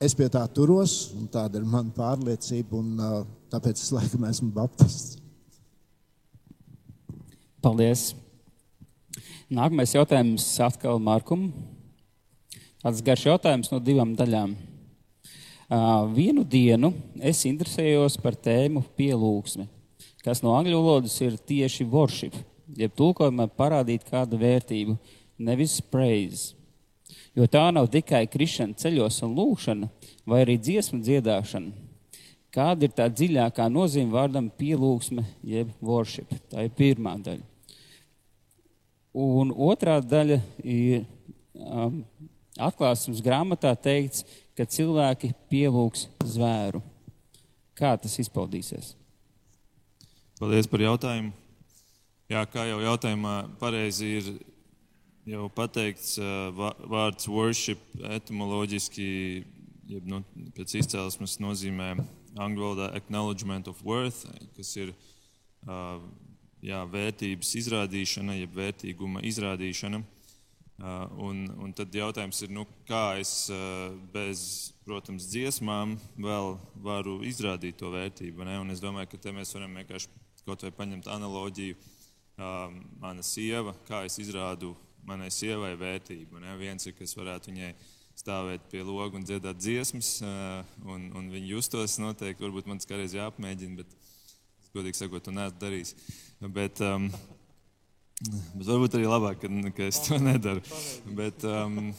[0.00, 2.78] es pie tā turos, un tāda ir mana pārliecība.
[2.78, 5.16] Un, uh, Tāpēc es laikam esmu baptists.
[7.64, 8.10] Paldies!
[9.48, 11.46] Nākamais jautājums atkal Markum.
[12.82, 14.52] Tāds garš jautājums no divām daļām.
[15.68, 16.92] Uh, vienu dienu
[17.24, 19.64] es interesējos par tēmu pielūgsme,
[20.24, 22.36] kas no angļu valodas ir tieši worship,
[22.76, 24.96] jeb tulkojumā parādīt kādu vērtību,
[25.40, 26.57] nevis praise.
[27.36, 29.90] Jo tā nav tikai krišana ceļos un lūkšana,
[30.28, 31.86] vai arī dziesmu dziedāšana.
[32.54, 36.32] Kāda ir tā dziļākā nozīme vārdam pielūgsme, jeb worship?
[36.48, 37.44] Tā ir pirmā daļa.
[39.18, 41.04] Un otrā daļa ir
[41.54, 42.00] um,
[42.58, 44.24] atklāsmes grāmatā teikts,
[44.56, 46.82] ka cilvēki pielūgs zvēru.
[47.78, 48.94] Kā tas izpaudīsies?
[50.38, 51.32] Paldies par jautājumu.
[52.28, 54.26] Jā, kā jau jautājumā pareizi ir
[55.28, 56.16] jau pateikts,
[56.88, 57.80] vārds worship
[58.16, 59.08] etimoloģiski,
[59.88, 60.22] jeb nu,
[60.56, 61.94] pēc izcelsmes nozīmē
[62.38, 64.24] angļu valodā acknowledgement of worth,
[64.56, 64.92] kas ir
[66.64, 70.02] jā, vērtības izrādīšana, jeb vērtīguma izrādīšana.
[71.18, 73.48] Un, un tad jautājums ir, nu, kā es
[74.14, 74.42] bez,
[74.86, 76.52] protams, dziesmām vēl
[76.84, 78.46] varu izrādīt to vērtību.
[78.46, 78.60] Ne?
[78.62, 80.12] Un es domāju, ka te mēs varam vienkārši
[80.46, 81.80] kaut vai paņemt analoģiju.
[83.02, 84.76] Mana sieva, kā es izrādu
[85.08, 86.42] manai sievai vērtību.
[86.44, 86.56] Ne?
[86.60, 87.72] Viens ir, kas varētu viņai
[88.18, 90.18] stāvēt pie loga un dziedāt dziesmas,
[90.84, 92.44] un, un viņi justos noteikti.
[92.44, 94.14] Varbūt man tas kādreiz jāapmēģina, bet,
[94.74, 95.94] godīgi sakot, to neesmu darījis.
[96.54, 97.10] Bet, um,
[98.18, 100.62] Bet varbūt arī labāk, ka, ka es to nedaru.
[101.14, 101.92] Bet, um,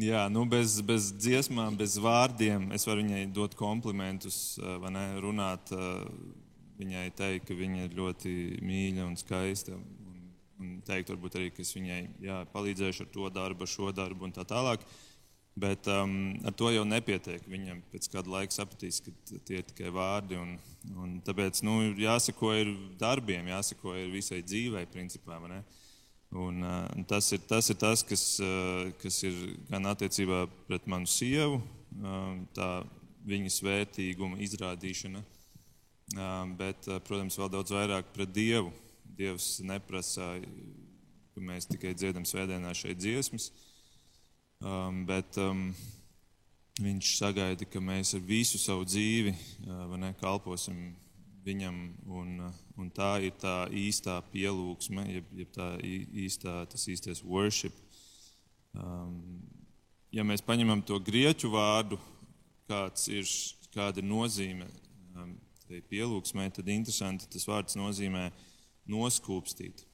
[0.00, 5.68] jā, nu bez, bez dziesmām, bez vārdiem es varu viņai dot komplimentus, vai ne, runāt,
[6.78, 8.32] viņai teikt, ka viņa ir ļoti
[8.64, 9.76] mīļa un skaista.
[10.58, 14.34] Teikt, varbūt arī, ka es viņai jā, palīdzēšu ar to darbu, ar šo darbu un
[14.34, 14.82] tā tālāk.
[15.58, 17.42] Bet um, ar to jau nepietiek.
[17.50, 19.14] Viņam pēc kāda laika sapratīs, ka
[19.46, 20.38] tie ir tikai vārdi.
[20.38, 20.54] Un,
[20.98, 25.38] un tāpēc nu, jāsako ir darbiem, jāsako ir visai dzīvei, principā.
[26.28, 29.38] Un, uh, tas, ir, tas ir tas, kas, uh, kas ir
[29.70, 31.62] gan attiecībā pret manu sievu,
[32.02, 32.70] uh, tā
[33.28, 38.74] viņas vērtīguma izrādīšana, uh, bet, uh, protams, vēl daudz vairāk pret Dievu.
[39.18, 40.36] Dievs neprasa,
[41.34, 43.50] ka mēs tikai dziedam svētdienā šeit dziesmas.
[43.50, 43.64] Uh,
[44.58, 45.68] Um, bet um,
[46.82, 50.96] viņš sagaida, ka mēs ar visu savu dzīvi uh, ne, kalposim
[51.46, 51.76] viņam.
[52.10, 57.76] Un, uh, un tā ir tā īstā pielūgsme, jeb, jeb tā īstā, tas īstais worship.
[58.74, 59.46] Um,
[60.10, 62.00] ja mēs paņemam to grieķu vārdu,
[63.14, 63.30] ir,
[63.70, 64.66] kāda ir nozīme
[65.14, 65.36] um,
[65.70, 68.26] pielūgsmē, tad interesanti tas vārds nozīmē
[68.90, 69.84] noskūpstīt.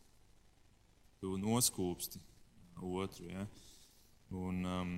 [1.20, 2.20] Tu noskūpsti
[2.82, 3.28] otru.
[3.30, 3.46] Ja?
[4.34, 4.94] Un, um,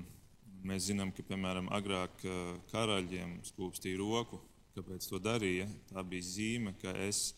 [0.66, 4.40] mēs zinām, ka piemēram agrāk uh, karaļiem skūpstīja roku.
[4.76, 5.68] Kāpēc to darīja?
[5.88, 7.30] Tā bija zīme, ka es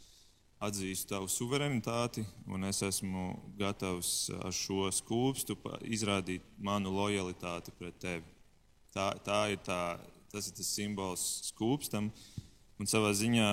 [0.59, 3.29] atzīstu tavu suverenitāti un es esmu
[3.61, 5.55] gatavs ar šo skūpstu
[5.87, 8.27] izrādīt manu lojalitāti pret tevi.
[8.95, 9.99] Tā, tā ir tā,
[10.33, 12.11] tas ir tas simbols skūpstam.
[12.79, 13.49] Un savā ziņā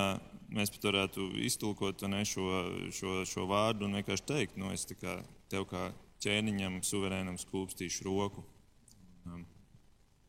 [0.54, 2.46] mēs pat varētu iztulkot ne, šo,
[2.94, 5.18] šo, šo vārdu un vienkārši teikt, nu, es kā,
[5.50, 5.88] tev kā
[6.22, 8.46] ķēniņam, suverēnam skūpstīšu roku.
[9.26, 9.44] Um,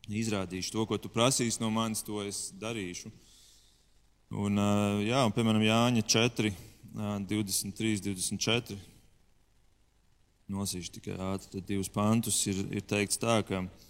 [0.09, 3.13] izrādīšu to, ko tu prasīsi no manis, to es darīšu.
[4.33, 6.53] Un, uh, jā, un, piemēram, Jāņa 4,
[7.29, 8.79] 23, 24.
[10.51, 12.39] Nosīšu tikai ātri divus pantus.
[12.49, 13.86] Ir, ir teikts tā, ka uh,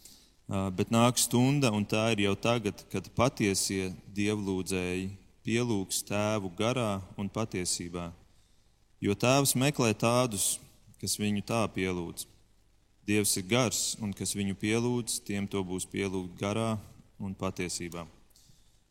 [0.48, 5.10] bet nāk stunda, un tā ir jau tagad, kad patiesie dievlūdzēji
[5.48, 8.10] pielūgs tēvu garā un patiesībā.
[9.04, 10.58] Jo tēvs meklē tādus,
[11.02, 12.26] kas viņu tā pielūdz.
[13.08, 16.76] Dievs ir gars, un kas viņu pielūdz, tiem to būs pielūgt garā
[17.20, 18.04] un patiesībā.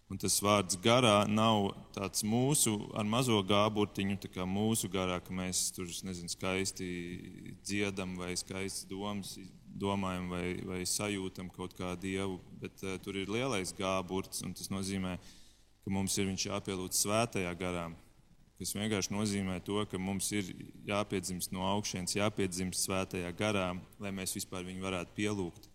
[0.07, 5.35] Un tas vārds garā nav tāds mūsu ar mazo gāburtiņu, tā kā mūsu garā, ka
[5.35, 6.87] mēs tur nezinu, skaisti
[7.66, 9.35] dziedam vai skaisti domas,
[9.80, 14.72] domājam vai, vai sajūtam kaut kā dievu, bet uh, tur ir lielais gāburts, un tas
[14.72, 15.16] nozīmē,
[15.84, 17.86] ka mums ir viņš jāpielūdz svētajā garā
[18.56, 20.48] kas vienkārši nozīmē to, ka mums ir
[20.88, 23.68] jāpiedzimst no augšas, jāpiedzimst svētajā garā,
[24.00, 25.68] lai mēs vispār viņu varētu pielūgt.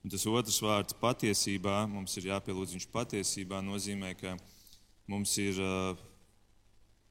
[0.00, 4.36] Un tas otrs vārds patiesībā, mums ir jāpielūdz viņš patiesībā, nozīmē, ka
[5.10, 5.58] mums ir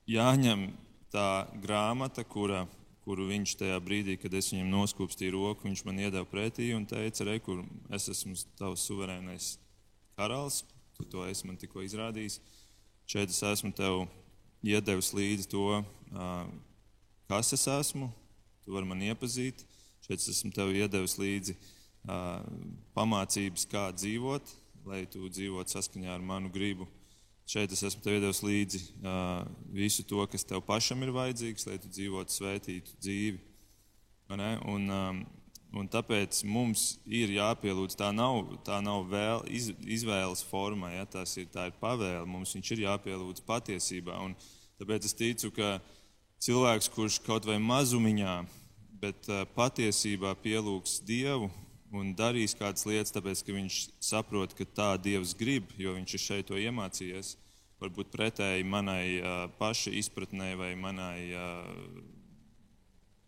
[0.09, 0.69] jāņem
[1.13, 1.29] tā
[1.61, 2.63] grāmata, kura,
[3.09, 7.25] kuru viņš tajā brīdī, kad es viņam noskūpstīju roku, viņš man iedeva pretī un teica,
[7.25, 9.47] re, kur es esmu tavs suverēnais
[10.13, 10.59] karalis,
[10.93, 12.37] tu to esi man tikko izrādījis.
[13.09, 14.03] Šeit es esmu tev
[14.61, 15.63] iedevis līdzi to,
[17.31, 18.11] kas es esmu.
[18.61, 19.65] Tu vari man iepazīt.
[20.05, 21.57] Šeit es esmu tev iedevis līdzi
[22.93, 24.53] pamācības, kā dzīvot,
[24.85, 26.85] lai tu dzīvotu saskaņā ar manu gribu.
[27.49, 28.79] Šeit es esmu tev iedevis līdzi
[29.73, 33.39] visu to, kas tev pašam ir vajadzīgs, lai tu dzīvotu svētītu dzīvi.
[34.29, 35.21] Un, um,
[35.81, 37.95] un tāpēc mums ir jāpielūdz.
[37.97, 41.07] Tā nav, tā nav vēl, iz, izvēles forma, ja?
[41.09, 42.27] Tas ir, tā ir pavēle.
[42.29, 44.19] Mums viņš ir jāpielūdz patiesībā.
[44.21, 44.37] Un
[44.77, 45.79] tāpēc es ticu, ka
[46.45, 48.35] cilvēks, kurš kaut vai mazumiņā,
[49.01, 51.49] bet uh, patiesībā pielūgs Dievu
[51.95, 56.23] un darīs kādas lietas, tāpēc ka viņš saprot, ka tā Dievs grib, jo viņš ir
[56.23, 57.35] šeit to iemācījies.
[57.79, 62.01] Varbūt pretēji manai uh, paša izpratnē vai manai, uh,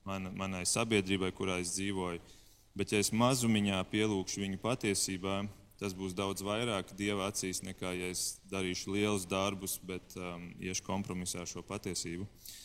[0.08, 2.20] man, manai sabiedrībai, kurā es dzīvoju.
[2.76, 5.42] Bet, ja es mazumiņā pielūgšu viņu patiesībā,
[5.80, 10.86] tas būs daudz vairāk Dieva acīs nekā, ja es darīšu lielus darbus, bet um, iešu
[10.86, 12.28] kompromisā ar šo patiesību.
[12.28, 12.60] Uh,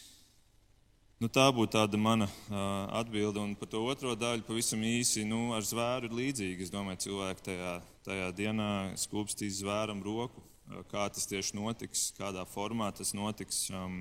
[1.16, 2.58] Nu, tā būtu tāda mana uh,
[2.98, 3.40] atbilde.
[3.40, 5.22] Un par to otro daļu pavisam īsi.
[5.24, 6.66] Nu, ar zvēru ir līdzīgi.
[6.66, 7.70] Es domāju, cilvēki tajā,
[8.04, 8.68] tajā dienā
[9.00, 10.44] skūpstīs zvēram roku.
[10.90, 13.94] Kā tas tieši notiks, kādā formā tas notiks, um,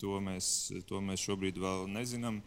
[0.00, 0.48] to, mēs,
[0.88, 2.40] to mēs šobrīd vēl nezinām.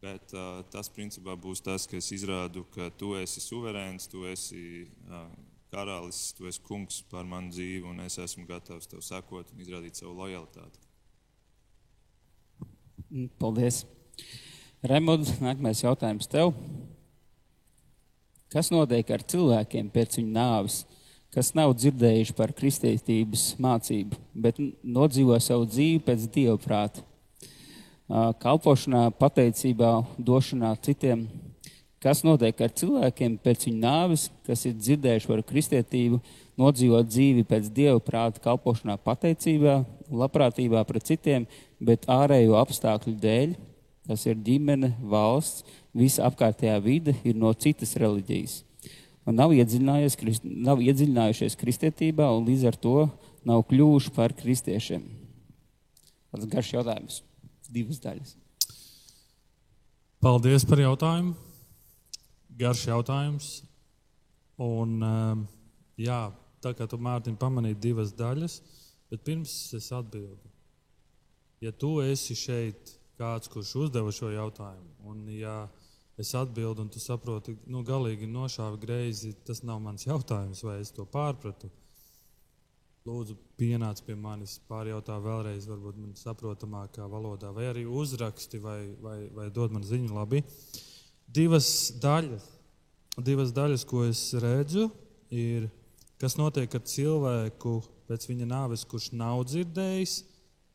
[0.00, 4.86] Bet uh, tas principā būs tas, ka es izrādu, ka tu esi suverēns, tu esi
[5.10, 5.26] uh,
[5.74, 10.00] karalis, tu esi kungs pār manu dzīvi, un es esmu gatavs tev sakot un izrādīt
[10.00, 10.83] savu lojalitāti.
[13.14, 13.84] Mm, paldies.
[14.82, 16.48] Raimonds, nākamais jautājums tev.
[18.50, 20.80] Kas notiek ar cilvēkiem pēc viņu nāves,
[21.30, 27.06] kas nav dzirdējuši par kristietības mācību, bet nodzīvo savu dzīvi pēc dieva prāta?
[28.42, 31.28] Kalpošanā, pateicībā, došanā citiem.
[32.02, 36.18] Kas notiek ar cilvēkiem pēc viņu nāves, kas ir dzirdējuši par kristietību,
[36.58, 39.84] nodzīvot dzīvi pēc dieva prāta, kalpošanā, pateicībā,
[40.20, 41.46] labprātībā pret citiem,
[41.82, 43.56] bet ārējo apstākļu dēļ,
[44.08, 45.64] tas ir ģimene, valsts,
[45.96, 48.62] visa apkārtējā vide, ir no citas reliģijas.
[49.24, 52.96] Un nav, nav iedziļinājušies kristietībā un līdz ar to
[53.48, 55.04] nav kļuvuši par kristiešiem.
[56.34, 57.20] Tas garš jautājums,
[57.70, 58.34] divas daļas.
[60.24, 61.34] Paldies par jautājumu.
[62.58, 63.48] Garš jautājums.
[64.60, 65.44] Un, um,
[66.00, 66.20] jā,
[66.64, 68.60] tā kā tu Mārtiņ pamanīji divas daļas,
[69.14, 70.54] bet pirms es atbildu
[71.64, 75.64] ja tu esi šeit kāds, kurš uzdeva šo jautājumu, un ja
[76.20, 80.92] es atbildu, un tu saproti, nu, galīgi nošāvi greizi, tas nav mans jautājums, vai es
[80.94, 81.70] to pārpratu.
[83.04, 89.18] Lūdzu, pienāc pie manis, pārjautā vēlreiz, varbūt man saprotamākā valodā, vai arī uzraksti, vai, vai,
[89.34, 90.40] vai dod man ziņu labi.
[91.28, 91.68] Divas
[92.00, 92.46] daļas,
[93.20, 94.86] divas daļas, ko es redzu,
[95.28, 95.68] ir,
[96.22, 97.76] kas notiek ar cilvēku
[98.08, 100.14] pēc viņa nāves, kurš nav dzirdējis,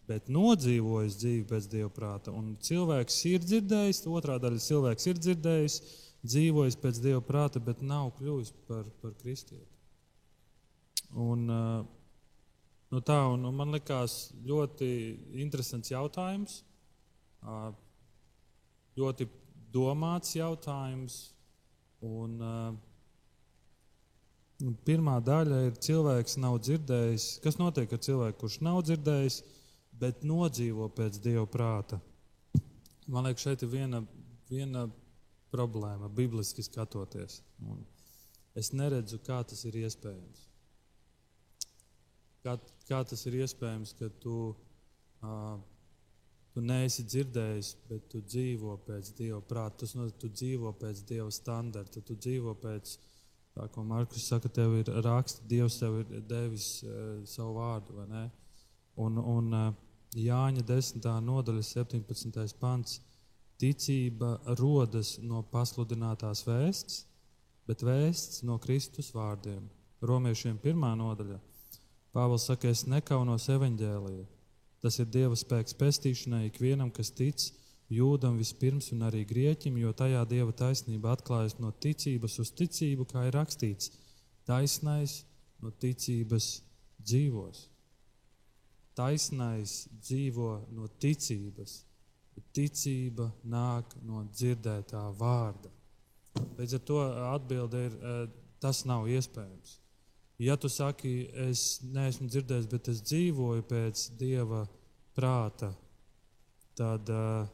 [0.10, 2.34] bet nodzīvojis dzīvi pēc dieva prāta.
[2.34, 5.80] Un cilvēks ir dzirdējis, otrā daļa cilvēks ir dzirdējis,
[6.26, 9.70] dzīvojis pēc dieva prāta, bet nav kļuvis par, par kristieti.
[11.18, 11.46] Un,
[12.90, 14.90] nu tā, un, un man likās ļoti
[15.42, 16.60] interesants jautājums,
[19.00, 19.30] ļoti
[19.74, 21.22] domāts jautājums.
[22.00, 22.78] Un, un
[24.88, 27.30] pirmā daļa ir cilvēks nav dzirdējis.
[27.44, 29.42] Kas notiek ar cilvēku, kurš nav dzirdējis?
[30.00, 32.00] bet nodzīvo pēc Dieva prāta.
[33.10, 34.04] Man liekas, šeit ir viena,
[34.50, 34.86] viena
[35.54, 37.42] problēma, bibliski skatoties.
[37.66, 37.82] Un
[38.58, 40.46] es neredzu, kā tas ir iespējams.
[42.46, 42.56] Kā,
[42.88, 44.38] kā tas ir iespējams, ka tu,
[45.26, 45.58] uh,
[46.54, 49.84] tu neesi dzirdējis, bet tu dzīvo pēc Dieva prāta.
[49.84, 52.96] Tas nozīmē, tu dzīvo pēc Dieva standarta, tu dzīvo pēc
[53.60, 58.08] tā, ko Markus saka, tev ir raksts, Dievs tev ir devis uh, savu vārdu?
[59.00, 59.70] Un, un, uh,
[60.18, 61.06] Jāņa 10.
[61.22, 62.58] nodaļa, 17.
[62.60, 62.98] pants.
[63.60, 67.04] Ticība rodas no pasludinātās vēsts,
[67.68, 69.68] bet vēsts no Kristus vārdiem.
[70.02, 71.38] Romiešiem pirmā nodaļa.
[72.16, 74.26] Pāvils saka, es nekaunos evaņģēliju.
[74.80, 77.50] Tas ir Dieva spēks pestīšanai ikvienam, kas tic,
[77.94, 83.26] jūdam vispirms un arī grieķim, jo tajā Dieva taisnība atklājas no ticības uz ticību, kā
[83.28, 83.92] ir rakstīts.
[84.50, 85.24] Taisnais
[85.62, 86.60] no ticības
[87.02, 87.68] dzīvos
[89.00, 91.80] taisnais dzīvo no ticības,
[92.36, 95.72] bet ticība nāk no dzirdētā vārda.
[96.60, 98.00] Līdz ar to atbilde ir,
[98.64, 99.78] tas nav iespējams.
[100.40, 101.14] Ja tu saki,
[101.50, 104.64] es neesmu dzirdējis, bet es dzīvoju pēc dieva
[105.16, 105.74] prāta,
[106.80, 107.48] tad uh,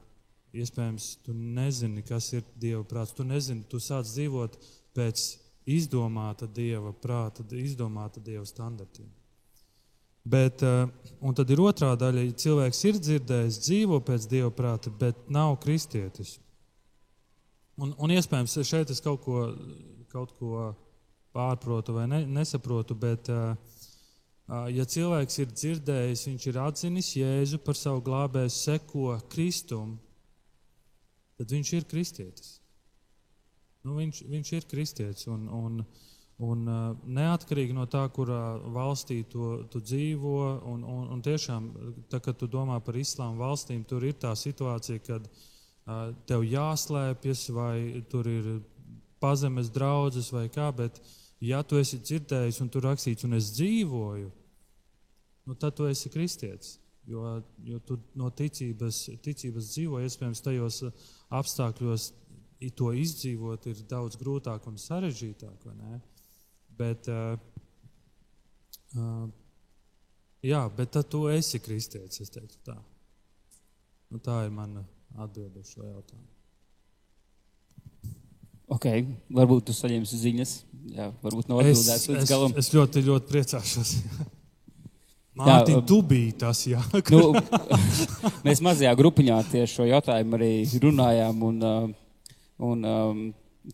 [0.63, 3.15] iespējams tu nezini, kas ir dieva prāts.
[3.15, 4.57] Tu nezini, tu sāc dzīvot
[4.95, 5.25] pēc
[5.65, 9.09] izdomāta dieva prāta, izdomāta dieva standartiem.
[10.25, 10.87] Bet, eh,
[11.21, 15.59] un tad ir otrā daļa, ja cilvēks ir dzirdējis, dzīvo pēc dieva prāta, bet nav
[15.61, 16.39] kristietis.
[17.77, 19.51] Un, un iespējams, šeit es kaut ko,
[20.09, 20.71] kaut ko
[21.35, 23.53] pārprotu vai ne, nesaprotu, bet, eh,
[24.49, 29.99] eh, ja cilvēks ir dzirdējis, viņš ir atzinis Jēzu par savu glābēju, seko Kristum,
[31.39, 32.59] tad viņš ir kristietis.
[33.85, 35.27] Nu, viņš, viņš ir kristietis.
[35.29, 35.81] Un, un,
[36.45, 36.69] un
[37.17, 40.37] neatkarīgi no tā, kurā valstī tu, tu dzīvo,
[40.71, 41.67] un, un, un tiešām,
[42.09, 47.45] tā, kad tu domā par islāma valstīm, tur ir tā situācija, kad uh, tev jāslēpjas,
[47.53, 48.49] vai tur ir
[49.21, 50.97] pazemes draudzes vai kā, bet
[51.43, 54.31] ja tu esi dzirdējis un tur rakstīts, un es dzīvoju,
[55.45, 56.79] nu, tad tu esi kristietis.
[57.05, 60.79] Jo, jo tu no ticības, ticības dzīvo, iespējams, tajos
[61.33, 62.11] apstākļos
[62.75, 65.65] to izdzīvot ir daudz grūtāk un sarežģītāk.
[66.75, 67.35] Bet, uh,
[68.97, 69.25] uh,
[70.45, 72.77] jā, bet tad tu esi kristietis, es teiktu tā.
[74.09, 74.85] Nu, tā ir mana
[75.19, 76.31] atbilde uz šo jautājumu.
[78.75, 78.87] Ok,
[79.29, 80.55] varbūt tu saņemsi ziņas.
[80.95, 82.55] Jā, varbūt nav atbildēts līdz galam.
[82.55, 83.93] Es, es ļoti, ļoti priecāšos.
[85.35, 86.79] Mārtiņ, tu biji tas, jā.
[87.11, 87.33] nu,
[88.45, 91.41] mēs mazajā grupiņā tieši šo jautājumu arī runājām.
[91.43, 92.29] Un, uh,
[92.63, 93.19] un, um,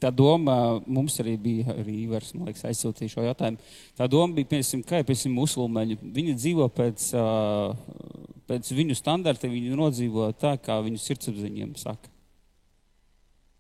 [0.02, 0.56] tā doma
[0.90, 3.62] mums arī bija, arī Ivars, man liekas, aizsūtīja šo jautājumu.
[4.00, 6.00] Tā doma bija, piemēram, kā ir musulmaņi.
[6.18, 12.10] Viņi dzīvo pēc, uh, pēc viņu standarta, viņi nodzīvo tā, kā viņu sirdsapziņiem saka.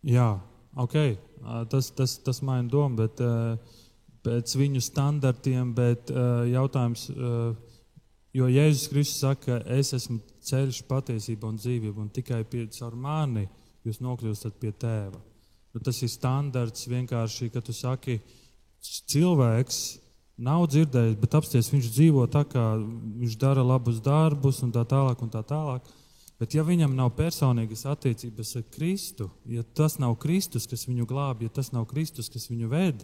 [0.09, 0.31] Jā,
[0.73, 1.03] ok.
[1.69, 3.77] Tas, tas, tas maina domu, bet uh,
[4.25, 7.11] pēc viņu standartiem, bet uh, jautājums.
[8.31, 13.47] Jo Jēzus Kristus saka, es esmu ceļš, patiesība un dzīvība, un tikai caur mani
[13.83, 15.19] jūs nokļūstat pie tēva.
[15.71, 18.19] Nu, tas ir standarts vienkārši, ka tu saki,
[18.81, 19.81] cilvēks
[20.41, 25.21] nav dzirdējis, bet apsties viņš dzīvo tā, kā viņš dara labus darbus un tā tālāk.
[25.21, 25.87] Un tā tālāk.
[26.41, 31.45] Bet ja viņam nav personīgas attiecības ar Kristu, ja tas nav Kristus, kas viņu glābj,
[31.45, 33.03] ja tas nav Kristus, kas viņu ved,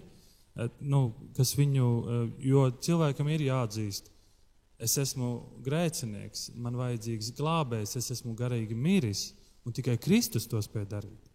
[0.55, 4.09] eh, nu, kas viņu, eh, jo cilvēkam ir jāatzīst,
[4.77, 5.31] Es esmu
[5.65, 9.31] grēcinieks, man vajadzīgs glābējs, es esmu garīgi miris,
[9.65, 11.31] un tikai Kristus to spēj darīt.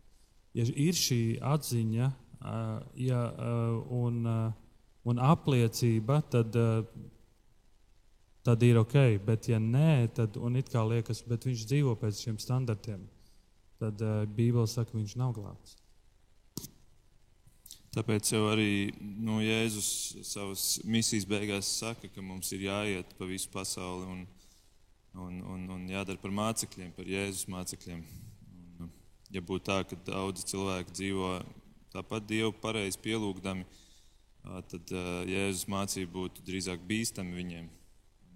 [0.54, 2.10] Ja ir šī atziņa
[3.02, 3.22] ja,
[3.98, 4.22] un,
[5.10, 6.54] un apliecība, tad,
[8.46, 12.38] tad ir ok, bet ja nē, tad it kā liekas, bet viņš dzīvo pēc šiem
[12.38, 13.02] standartiem,
[13.82, 13.98] tad
[14.36, 15.81] Bībele saka, viņš nav glābts.
[17.92, 18.88] Tāpēc jau arī
[19.20, 19.88] nu, Jēzus
[20.24, 24.22] savas misijas beigās saka, ka mums ir jāiet pa visu pasauli un,
[25.20, 28.00] un, un, un jādara par mācekļiem, par Jēzus mācekļiem.
[28.80, 28.88] Un,
[29.36, 31.34] ja būtu tā, ka daudzi cilvēki dzīvo
[31.92, 33.68] tāpat Dievu pareizi pielūgdami,
[34.72, 34.96] tad
[35.28, 37.68] Jēzus mācība būtu drīzāk bīstama viņiem.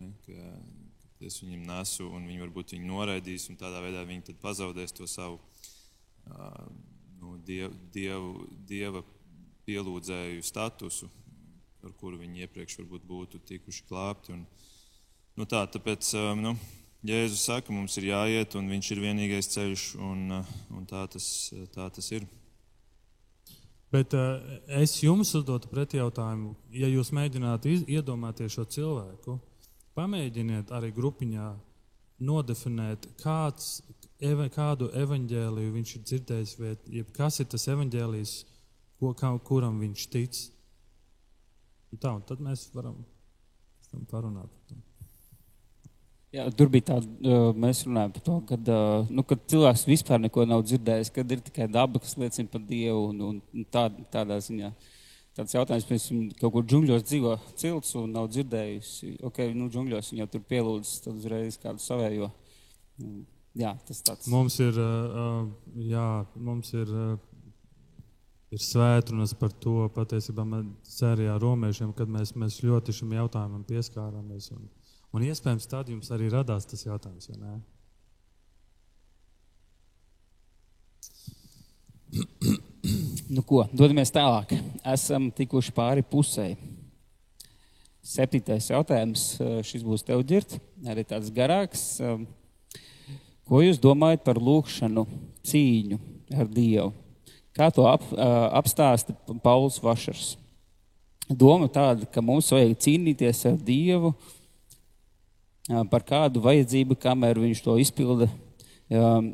[0.02, 0.12] Ne?
[0.28, 0.52] Ka,
[1.16, 5.08] ka es viņiem nesu, un viņi varbūt viņu noraidīs, un tādā veidā viņi pazaudēs to
[5.08, 5.40] savu
[7.22, 9.00] nu, dievu, dievu, dieva
[9.66, 11.08] pielūdzēju statusu,
[11.84, 14.36] ar kuru viņi iepriekš būtu tikuši glābti.
[14.36, 14.46] Un,
[15.36, 16.56] nu tā, tāpēc um, nu,
[17.06, 21.26] Jēzus saka, mums ir jāiet, un viņš ir vienīgais ceļš, un, uh, un tā, tas,
[21.74, 22.26] tā tas ir.
[23.92, 24.40] Bet uh,
[24.80, 29.36] es jums uzdotu pretjautājumu, ja jūs mēģinātu iedomāties šo cilvēku,
[29.96, 31.52] pamēģiniet arī grupiņā
[32.26, 33.80] nodefinēt, kāds,
[34.24, 38.34] eva, kādu evaņģēliju viņš ir dzirdējis, vai kas ir tas evaņģēlijs,
[39.00, 40.42] ko, kā, kuram viņš tic.
[41.92, 42.98] Un tā, un tad mēs varam
[44.10, 44.82] parunāt par to.
[46.34, 48.68] Jā, tur bija tāda, mēs runājam par to, kad,
[49.08, 53.06] nu, kad cilvēks vispār neko nav dzirdējis, kad ir tikai daba, kas liecina par Dievu.
[53.14, 54.72] Un, un tā, tādā ziņā
[55.36, 59.14] tāds jautājums, piemēram, kaut kur džungļos dzīvo cilts un nav dzirdējusi.
[59.28, 62.30] Ok, nu, džungļos viņa tur pielūdz, tad uzreiz kādu savējo.
[63.56, 64.28] Jā, tas tāds.
[64.32, 64.76] Mums ir,
[65.88, 66.92] jā, mums ir
[68.54, 70.44] ir svētrunas par to patiesībā
[70.86, 74.50] sērijā romiešiem, kad mēs, mēs ļoti šim jautājumam pieskārāmies.
[74.54, 74.68] Un,
[75.12, 77.52] un iespējams, tad jums arī radās tas jautājums, vai ne?
[83.26, 84.52] Nu ko, dodamies tālāk.
[84.86, 86.52] Esam tikuši pāri pusē.
[88.06, 89.24] Septītais jautājums.
[89.66, 90.54] Šis būs tev ģirt,
[90.86, 91.82] arī tāds garāks.
[93.46, 95.02] Ko jūs domājat par lūkšanu,
[95.42, 95.98] cīņu
[96.38, 96.92] ar Dievu?
[97.56, 98.02] Kā to ap,
[98.52, 100.34] apstāsta Pauls Vašers?
[101.26, 104.12] Doma tāda, ka mums vajag cīnīties ar Dievu
[105.90, 108.28] par kādu vajadzību, kamēr viņš to izpilda.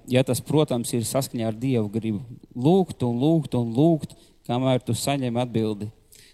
[0.09, 2.23] Ja tas, protams, ir saskaņā ar Dievu gribu.
[2.57, 4.15] Lūgt un lūgt un lūgt,
[4.49, 5.91] kamēr tu saņem atbildi.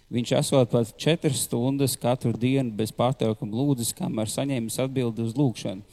[0.09, 5.83] Viņš esot pat četras stundas katru dienu bez pārtraukuma lūdzis, kamēr saņēmis atbildi uz lūgšanu.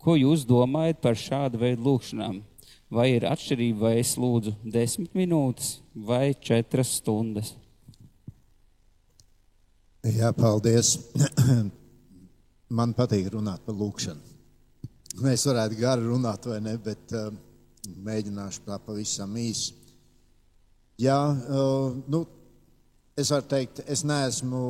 [0.00, 2.38] Ko jūs domājat par šādu veidu lūgšanām?
[2.92, 7.54] Vai ir atšķirība, vai es lūdzu desmit minūtes vai četras stundas?
[10.06, 10.96] Jā, paldies.
[12.78, 14.28] Man patīk runāt par lūkšanu.
[15.20, 17.32] Mēs varētu gari runāt, vai ne, bet uh,
[17.88, 19.74] Mēģināšu tā pavisam īsi.
[21.00, 22.24] Jā, uh, nu,
[23.18, 24.60] es varu teikt, es neesmu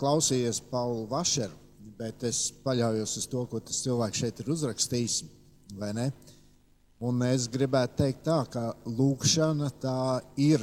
[0.00, 1.52] klausījies Paulu Vašeru,
[1.98, 5.18] bet es paļaujos uz to, ko tas cilvēks šeit ir uzrakstījis,
[5.76, 6.06] vai ne?
[7.04, 10.62] Un es gribētu teikt tā, ka lūkšana tā ir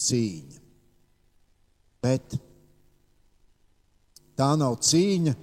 [0.00, 0.60] cīņa.
[2.00, 2.36] Bet
[4.38, 5.34] tā nav cīņa,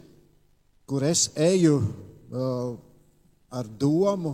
[0.89, 2.73] kur es eju uh,
[3.53, 4.33] ar domu,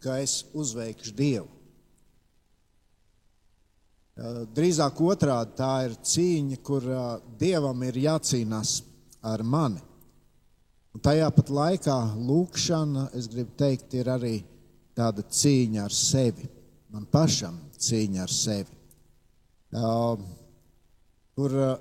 [0.00, 1.48] ka es uzveikšu Dievu.
[4.20, 8.76] Uh, drīzāk otrādi tā ir cīņa, kur uh, Dievam ir jācīnās
[9.26, 9.82] ar mani.
[10.94, 14.36] Un tajā pat laikā lūkšana, es gribu teikt, ir arī
[14.96, 16.48] tāda cīņa ar sevi.
[16.90, 18.78] Man pašam cīņa ar sevi.
[19.70, 20.18] Uh,
[21.38, 21.76] kur uh,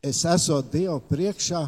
[0.00, 1.66] es esmu Dieva priekšā,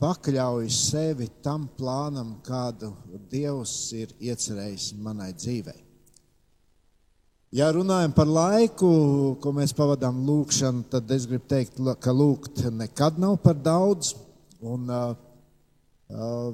[0.00, 2.90] pakļauju sevi tam plānam, kādu
[3.30, 5.84] Dievs ir iecerējis manai dzīvei.
[7.54, 8.88] Ja runājam par laiku,
[9.40, 14.12] ko mēs pavadām lūkšanu, tad es gribu teikt, ka lūgt nekad nav par daudz.
[14.60, 15.14] Un, uh,
[16.12, 16.52] uh,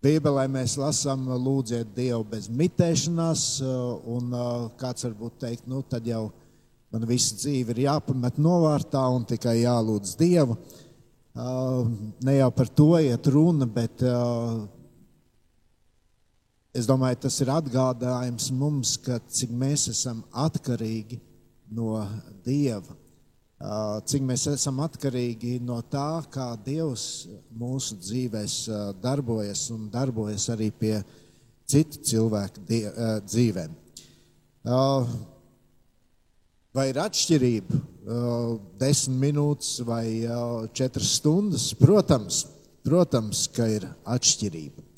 [0.00, 3.42] Bībelē mēs lasām, lūdziet Dievu bez mitēšanās,
[4.08, 4.30] un
[4.80, 6.30] kāds varbūt teikt, nu tad jau
[6.90, 10.56] man visa dzīve ir jāpamet novārtā un tikai jālūdz Dievu.
[10.56, 10.86] Uh,
[11.34, 14.02] Ne jau par to iet runa, bet
[16.74, 21.20] es domāju, tas ir atgādājums mums, ka cik mēs esam atkarīgi
[21.70, 22.00] no
[22.44, 22.96] Dieva.
[23.60, 28.54] Cik mēs esam atkarīgi no tā, kā Dievs mūsu dzīvēs
[29.02, 30.94] darbojas un darbojas arī pie
[31.68, 32.64] citu cilvēku
[33.28, 33.74] dzīvēm.
[36.72, 37.82] Vai ir atšķirība
[38.80, 40.06] desmit minūtes vai
[40.72, 41.74] četras stundas?
[41.76, 42.46] Protams,
[42.86, 44.88] protams, ka ir atšķirība.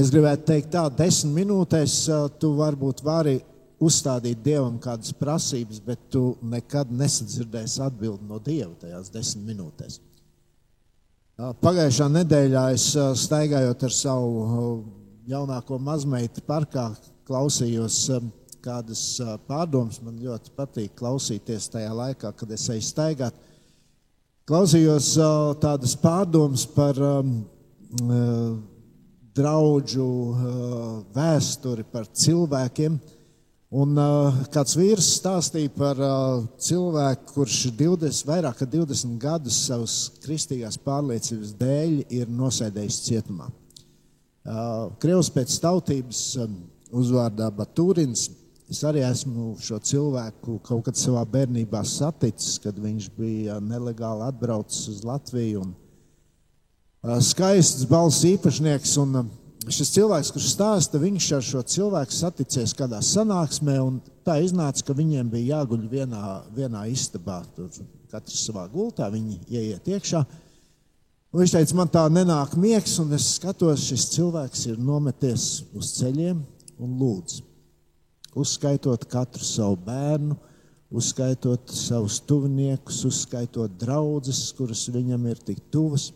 [0.00, 2.08] Es gribētu teikt, tā desmit minūtēs
[2.40, 3.36] tu varbūt vari
[3.82, 10.00] uzstādīt dievam kādas prasības, bet tu nekad nesadzirdēsi atbildi no dieva tajās desmit minūtēs.
[11.34, 12.92] Pagājušā nedēļā es
[13.24, 14.44] staigājot ar savu
[15.26, 16.92] jaunāko mazmeitu parkā,
[17.26, 18.04] klausījos.
[18.64, 23.34] Kādas pārdomas man ļoti patīk klausīties tajā laikā, kad es eju staigāt.
[24.48, 25.10] Klausījos
[25.60, 26.96] tādas pārdomas par
[29.36, 30.08] draugu
[31.12, 32.96] vēsturi, par cilvēkiem.
[33.74, 39.96] Un uh, kāds vīrs stāstīja par uh, cilvēku, kurš 20, vairāk kā 20 gadus savas
[40.22, 43.48] kristīgās pārliecības dēļ ir nosēdējis cietumā.
[44.44, 46.56] Uh, Krievs pēc tautības um,
[46.94, 48.28] uzvārdā Batūrins
[48.70, 54.88] Es arī esmu šo cilvēku kaut kad savā bērnībā saticis, kad viņš bija nelegāli atbraucis
[54.88, 55.66] uz Latviju.
[55.66, 55.74] Un,
[57.04, 58.96] uh, skaists balss īpašnieks.
[59.02, 59.28] Un, uh,
[59.72, 63.78] šis cilvēks, kurš stāsta, viņš ar šo cilvēku saticies kādā sanāksmē.
[64.26, 66.24] Tā iznāca, ka viņiem bija jāguļ vienā,
[66.56, 67.42] vienā istabā.
[67.56, 67.70] Tur
[68.12, 70.24] katrs savā gultā, viņi ieiet iekšā.
[71.34, 75.96] Un viņš teica, man tā nenāk miegs, un es skatos, šis cilvēks ir nometies uz
[75.96, 76.44] ceļiem
[76.78, 77.54] un lūdzu
[78.34, 80.36] uzskaitot katru savu bērnu,
[80.94, 86.10] uzskaitot savus tuviniekus, uzskaitot draugus, kuras viņam ir tik tuvas.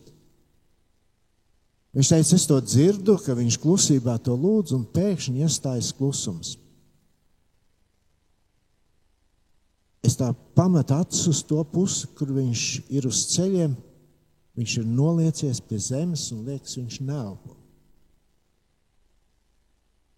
[1.97, 6.57] Viņš teica, es to dzirdu, ka viņš klusībā to lūdz, un pēkšņi iestājas klusums.
[10.05, 12.64] Es tā pametu acis uz to pusi, kur viņš
[12.95, 13.74] ir uz ceļiem.
[14.59, 17.55] Viņš ir noliecies pie zemes un liekas, viņš neelpo.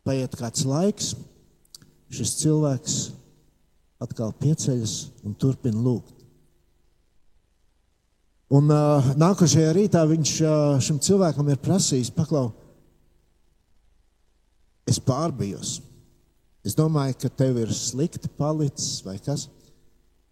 [0.06, 1.10] Paiet kāds laiks,
[2.08, 2.94] šis cilvēks
[4.00, 4.94] atkal pieceļas
[5.28, 6.19] un turpina lūgt.
[8.50, 12.48] Un uh, nākošajā rītā viņš uh, šim cilvēkam ir prasījis, paklau,
[14.90, 15.78] es pārbijos.
[16.66, 19.46] Es domāju, ka tev ir slikti palicis vai kas.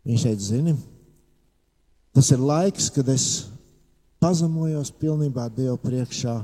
[0.09, 0.75] Viņš teica, zini,
[2.16, 3.27] tas ir laiks, kad es
[4.21, 6.41] pazemojos pilnībā Dievu priekšā.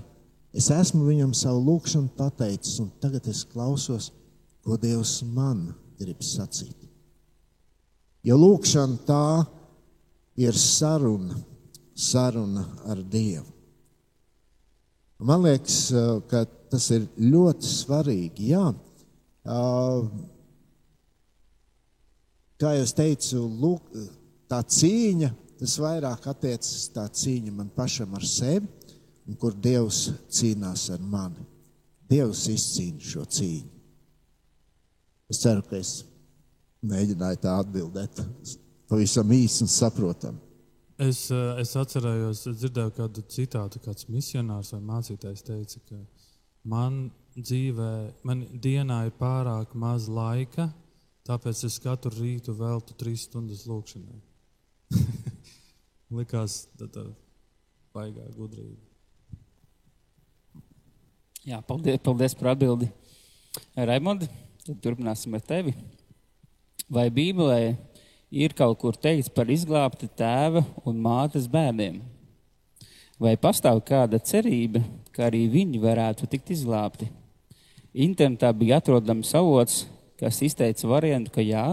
[0.54, 4.12] Es esmu viņam savu lūgšanu pateicis, un tagad es klausos
[4.64, 5.68] ko Dievs man
[6.00, 6.76] grib sacīt.
[8.24, 9.24] Jo lūkšana tā
[10.40, 11.36] ir saruna,
[11.94, 13.50] saruna ar Dievu.
[15.24, 15.92] Man liekas,
[16.28, 18.50] ka tas ir ļoti svarīgi.
[18.50, 18.64] Jā,
[22.60, 23.94] kā jau teicu, lūk,
[24.50, 25.30] tā cīņa,
[25.60, 28.68] tas vairāk attiecas tā cīņa man pašam ar sevi,
[29.24, 31.46] un kur Dievs cīnās ar mani.
[32.10, 33.70] Dievs izcīna šo cīņu.
[35.32, 36.02] Es ceru, ka es
[36.84, 38.20] mēģināju tā atbildēt
[38.90, 40.43] pavisam īsi un saprotami.
[40.94, 45.96] Es, eh, es atcerējos, es dzirdēju kādu citātu, kāds misionārs vai mācītājs teica, ka
[46.70, 47.90] man dzīvē,
[48.22, 50.68] man dienā ir pārāk maz laika,
[51.26, 54.20] tāpēc es katru rītu veltu trīs stundas lūkšanai.
[56.14, 57.08] Likās tā, tā
[57.94, 58.78] baigā gudrība.
[61.44, 62.86] Jā, paldies, paldies par atbildi.
[63.74, 64.28] Raimond,
[64.82, 65.74] turpināsim ar tevi.
[66.86, 67.74] Vai Bībelē
[68.30, 72.00] ir kaut kur teikts par izglābti tēva un mātes bērniem?
[73.20, 74.82] Vai pastāv kāda cerība,
[75.14, 77.08] ka arī viņi varētu tikt izglābti?
[77.94, 79.84] Internetā bija atrodams avots,
[80.18, 81.66] kas izteica variantu, ka jā,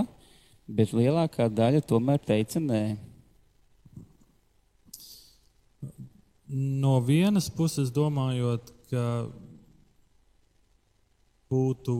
[0.70, 2.84] bet lielākā daļa tomēr teica nē.
[6.52, 9.04] No vienas puses, domājot, ka
[11.52, 11.96] būtu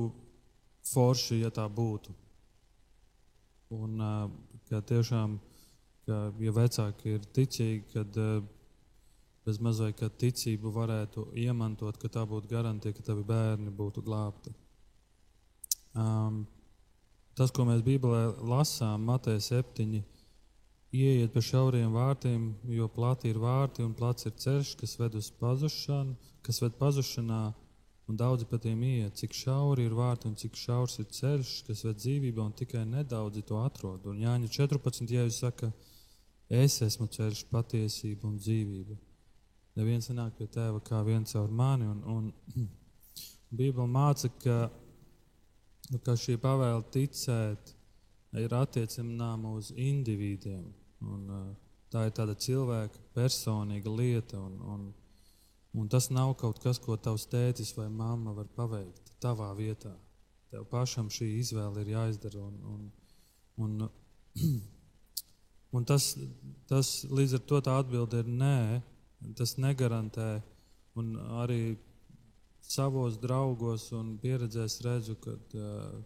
[0.92, 2.21] forši, ja tā būtu.
[3.72, 4.02] Un
[4.70, 5.38] ka tiešām,
[6.08, 8.18] ka, ja vecāki ir ticīgi, tad
[9.46, 14.54] bez mazliet kā ticību varētu iemantot, ka tā būtu garantija, ka tavi bērni būtu glābti.
[15.98, 16.44] Um,
[17.36, 20.04] tas, ko mēs Bībelē lasām, Mateja 7,
[20.92, 25.32] ieiet pa šauriem vārtiem, jo plati ir vārti un plats ir ceļš, kas ved uz
[25.42, 26.16] pazušanu,
[26.46, 27.44] kas ved pazušanā,
[28.12, 29.16] un daudzi pa tiem iet.
[29.20, 33.44] Cik šauri ir vārti un cik šaurs ir ceļš, kas ved dzīvībā, un tikai nedaudzi
[33.48, 34.06] to atrod.
[34.12, 35.72] Un Jāņa 14, ja jūs saka,
[36.52, 38.98] es esmu ceļš, patiesība un dzīvība.
[39.80, 41.88] Neviens nenāk pie tēva kā viens caur mani.
[41.88, 42.68] Un, un
[43.58, 44.58] Bībele māca, ka,
[45.92, 47.76] nu, ka šī pavēle ticēt
[48.40, 50.68] ir attiecināma uz individiem.
[51.02, 51.28] Un,
[51.92, 54.40] tā ir tāda cilvēka personīga lieta.
[54.40, 54.90] Un, un,
[55.74, 59.94] un tas nav kaut kas, ko tavs tētis vai mamma var paveikt tavā vietā.
[60.52, 62.42] Tev pašam šī izvēle ir jāizdara.
[62.44, 62.88] Un, un,
[63.66, 63.90] un,
[65.78, 66.14] un tas,
[66.68, 68.58] tas līdz ar to tā atbilde ir nē
[69.38, 70.42] tas negarantē.
[71.00, 71.78] Un arī
[72.62, 76.02] savos draugos un pieredzēs redzu, ka uh,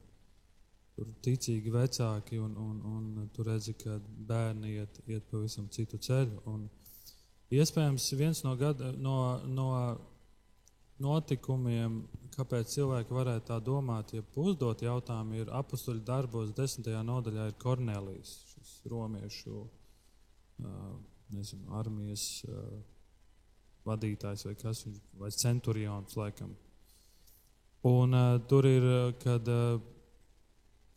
[0.95, 3.97] tur ticīgi vecāki un, un, un tur redzi, ka
[4.29, 6.43] bērni iet, iet pavisam citu ceļu.
[6.51, 6.67] Un
[7.53, 9.69] iespējams, viens no, gada, no, no
[11.01, 12.01] notikumiem,
[12.35, 18.35] kāpēc cilvēki varētu tā domāt, ja uzdot jautājumu, ir apakstuļu darbos, desmitajā nodaļā ir Kornelijas,
[18.53, 19.65] šis romiešu
[21.35, 22.45] nezinu, armijas.
[23.85, 26.55] Vadītājs vai kas viņš vai centurions laikam.
[27.85, 28.85] Un uh, tur ir,
[29.21, 29.75] kad, uh,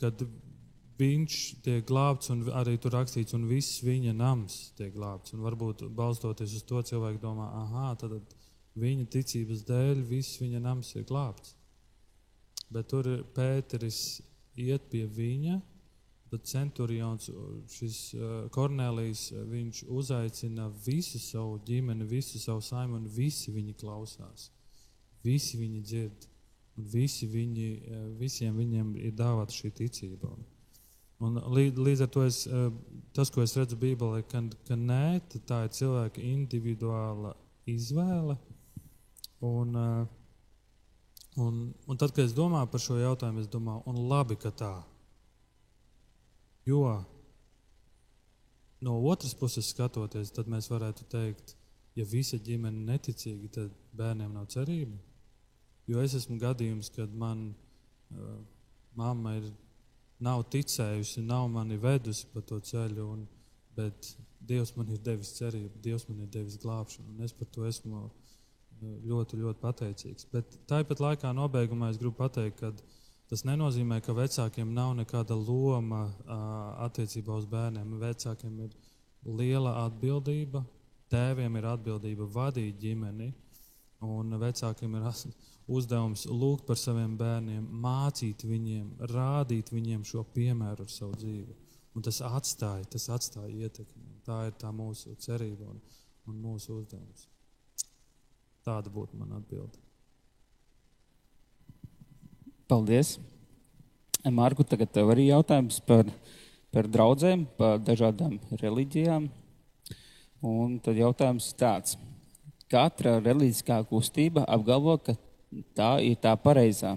[0.01, 0.23] kad
[0.99, 5.35] viņš tiek glābts, un arī tur rakstīts, un viss viņa nams tiek glābts.
[5.37, 8.17] Un varbūt balstoties uz to, cilvēki domā, ah, tad
[8.79, 11.55] viņa ticības dēļ viss viņa nams ir glābts.
[12.71, 14.21] Bet tur Pēteris
[14.59, 15.61] iet pie viņa
[16.31, 17.31] Bet centurions,
[17.73, 17.99] šis
[18.53, 24.51] Kornelijs, viņš uzaicina visu savu ģimeni, visu savu saimnu, un visi viņi klausās.
[25.25, 26.27] Visi viņi dzird,
[26.77, 27.69] un visi viņi,
[28.21, 30.35] visiem viņiem ir dāvāta šī ticība.
[30.37, 30.45] Un
[31.19, 32.45] līdz, līdz ar to es,
[33.17, 37.35] tas, ko es redzu Bībelē, ka, ka nē, tā ir cilvēka individuāla
[37.69, 38.39] izvēle.
[39.45, 39.75] Un,
[41.39, 44.73] un, un tad, kad es domāju par šo jautājumu, es domāju, un labi, ka tā.
[46.69, 46.83] Jo
[48.81, 51.55] no otras puses skatoties, tad mēs varētu teikt,
[51.99, 54.99] ja visa ģimene ir neticīga, tad bērniem nav cerība.
[55.89, 57.49] Jo es esmu gadījums, kad man
[58.13, 58.37] uh,
[58.99, 59.49] mamma ir,
[60.25, 63.27] nav ticējusi, nav mani vedusi pa to ceļu, un,
[63.79, 64.15] bet
[64.49, 68.07] Dievs man ir devis cerību, Dievs man ir devis glābšanu, un es par to esmu
[68.81, 70.29] ļoti, ļoti pateicīgs.
[70.33, 72.73] Bet tāpat laikā nobeigumā es gribu pateikt, ka
[73.29, 76.07] Tas nenozīmē, ka vecākiem nav nekāda loma
[76.87, 77.91] attiecībā uz bērniem.
[78.01, 78.71] Vecākiem ir
[79.37, 80.63] liela atbildība,
[81.13, 83.29] tēviem ir atbildība vadīt ģimeni,
[84.09, 85.05] un vecākiem ir
[85.69, 91.57] uzdevums lūgt par saviem bērniem, mācīt viņiem, rādīt viņiem šo piemēru ar savu dzīvi.
[91.97, 94.07] Un tas atstāja, tas atstāja ietekmi.
[94.27, 95.81] Tā ir tā mūsu cerība un,
[96.29, 97.27] un mūsu uzdevums.
[98.65, 99.81] Tāda būtu mana atbilde.
[102.69, 103.17] Paldies!
[104.29, 106.09] Mārku, tagad tev arī jautājums par,
[106.75, 109.29] par draugiem, par dažādām reliģijām.
[110.45, 111.97] Un tad jautājums tāds.
[112.69, 115.15] Katra reliģiskā kustība apgalvo, ka
[115.77, 116.97] tā ir tā pareizā.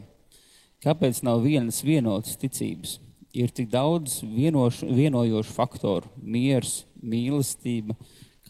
[0.82, 3.00] Kāpēc nav vienas vienotas ticības?
[3.34, 7.96] Ir tik daudz vienošu, vienojošu faktoru- miers, mīlestība,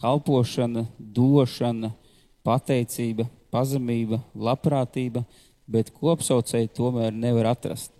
[0.00, 1.94] kalpošana, došana,
[2.44, 5.24] pateicība, pazemība, labprātība
[5.72, 7.92] bet kopsaucēji tomēr nevar atrast.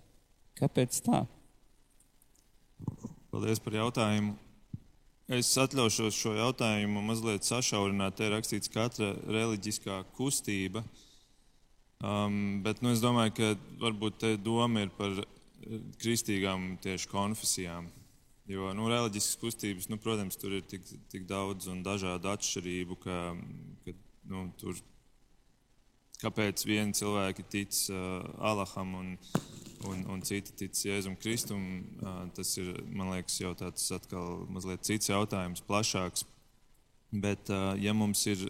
[0.59, 1.25] Kāpēc tā?
[3.33, 4.35] Paldies par jautājumu.
[5.33, 8.19] Es atļaušos šo jautājumu mazliet sašaurināt.
[8.19, 10.83] Te ir rakstīts, ka katra reliģiskā kustība.
[12.03, 13.49] Um, bet nu, es domāju, ka
[13.79, 15.27] varbūt te doma ir par eh,
[16.03, 17.87] kristīgām tieši konfesijām.
[18.51, 20.83] Jo nu, reliģiskas kustības, nu, protams, tur ir tik,
[21.13, 23.19] tik daudz un dažādu atšķirību, ka,
[23.87, 23.95] ka
[24.33, 24.81] nu, tur
[26.23, 29.15] kāpēc vieni cilvēki tic uh, Alaham un,
[29.87, 31.63] un, un citi tic Jēzum Kristum.
[32.03, 36.27] Uh, tas ir, man liekas, jau tāds atkal mazliet cits jautājums, plašāks.
[37.13, 38.49] Bet, uh, ja mums ir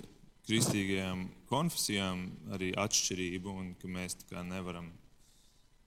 [0.49, 4.17] kristīgajām konfesijām arī atšķirība un ka mēs
[4.49, 4.91] nevaram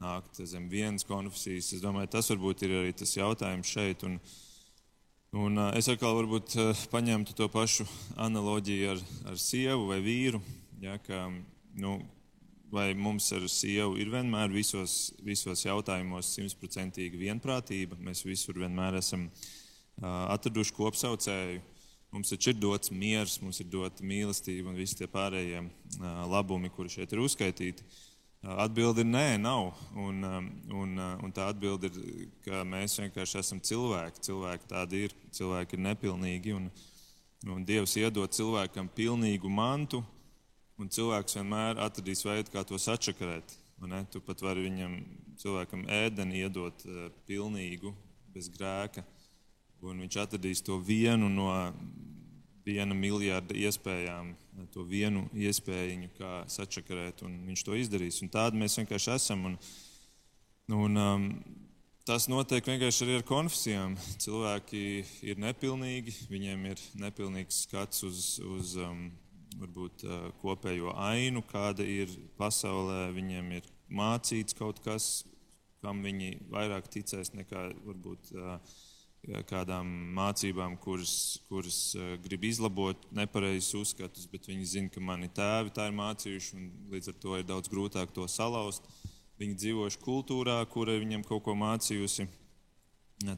[0.02, 4.04] nākt zem vienas konfesijas, es domāju, tas varbūt ir arī tas jautājums šeit.
[4.08, 4.18] Un,
[5.36, 6.58] un es atkal varbūt
[6.92, 7.88] paņemtu to pašu
[8.28, 10.42] analoģiju ar, ar sievu vai vīru.
[10.84, 11.30] Ja, ka,
[11.80, 11.98] nu,
[12.72, 18.00] vai mums ar sievu ir vienmēr visos, visos jautājumos simtprocentīga vienprātība?
[18.04, 19.30] Mēs visur vienmēr esam
[20.02, 21.64] atraduši kopsaucēju.
[22.16, 25.66] Mums taču ir dots miers, mums ir dota mīlestība un visi tie pārējie
[26.32, 27.84] labumi, kuri šeit ir uzskaitīti.
[28.56, 29.74] Atbilde ir nē, nav.
[30.00, 34.24] Un, un, un tā atbilde ir, ka mēs vienkārši esam cilvēki.
[34.30, 36.54] Cilvēki tādi ir, cilvēki ir nepilnīgi.
[36.56, 36.70] Un,
[37.52, 40.00] un Dievs iedod cilvēkam pilnīgu mantu,
[40.80, 43.58] un cilvēks vienmēr atradīs veidu, kā to sačakarēt.
[44.16, 44.96] Tu pat vari viņam,
[45.44, 46.88] cilvēkam, ēdeni iedot
[47.28, 47.92] pilnīgu,
[48.32, 49.04] bez grēka
[49.84, 51.50] un viņš atradīs to vienu no
[52.66, 54.32] viena miljarda iespējām,
[54.74, 58.22] to vienu iespēju, kā sačakarēt, un viņš to izdarīs.
[58.26, 59.46] Un tādi mēs vienkārši esam.
[59.52, 59.58] Un,
[60.74, 61.28] un, um,
[62.08, 64.00] tas notiek vienkārši arī ar konfesijām.
[64.24, 64.82] Cilvēki
[65.30, 69.06] ir nepilnīgi, viņiem ir nepilnīgs skats uz, uz um,
[69.62, 72.10] varbūt, uh, kopējo ainu, kāda ir
[72.40, 73.12] pasaulē.
[73.16, 75.22] Viņiem ir mācīts kaut kas,
[75.86, 78.34] kam viņi vairāk ticēs nekā varbūt.
[78.34, 78.84] Uh,
[79.50, 85.74] kādām mācībām, kuras, kuras eh, grib izlabot nepareizus uzskatus, bet viņi zina, ka mani tēvi
[85.76, 88.86] tā ir mācījuši, un līdz ar to ir daudz grūtāk to salauzt.
[89.40, 92.28] Viņi dzīvojuši kultūrā, kura viņam kaut ko mācījusi.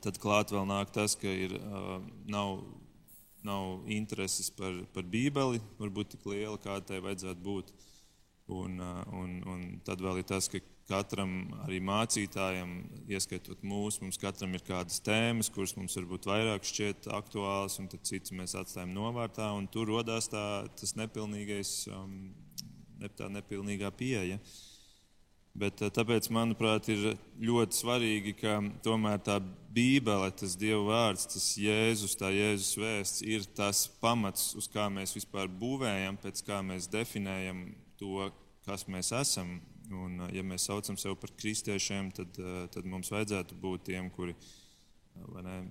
[0.04, 1.92] Tad klāt vēl nāk tas, ka ir, eh,
[2.30, 2.64] nav,
[3.46, 7.72] nav intereses par, par Bībeli, varbūt tik liela, kā tai vajadzētu būt.
[8.48, 11.34] Un, eh, un, un tad vēl ir tas, ka katram
[11.66, 12.72] arī mācītājam,
[13.12, 18.08] ieskaitot mūsu, mums katram ir kādas tēmas, kuras mums varbūt vairāk šķiet aktuālas, un tad
[18.08, 20.46] citas mēs atstājam novārtā, un tur rodās tā,
[20.80, 22.32] tas nepilnīgais, um,
[23.02, 24.40] ne, tā nepilnīgā pieeja.
[25.58, 29.40] Bet uh, tāpēc, manuprāt, ir ļoti svarīgi, ka tomēr tā
[29.78, 35.18] Bībele, tas Dieva vārds, tas Jēzus, tā Jēzus vēsts ir tas pamats, uz kā mēs
[35.18, 37.66] vispār būvējam, pēc kā mēs definējam
[38.00, 38.30] to,
[38.68, 39.58] kas mēs esam
[39.94, 42.40] Un, ja mēs saucam sevi par kristiešiem, tad,
[42.74, 44.36] tad mums vajadzētu būt tiem, kuri
[45.46, 45.62] ne,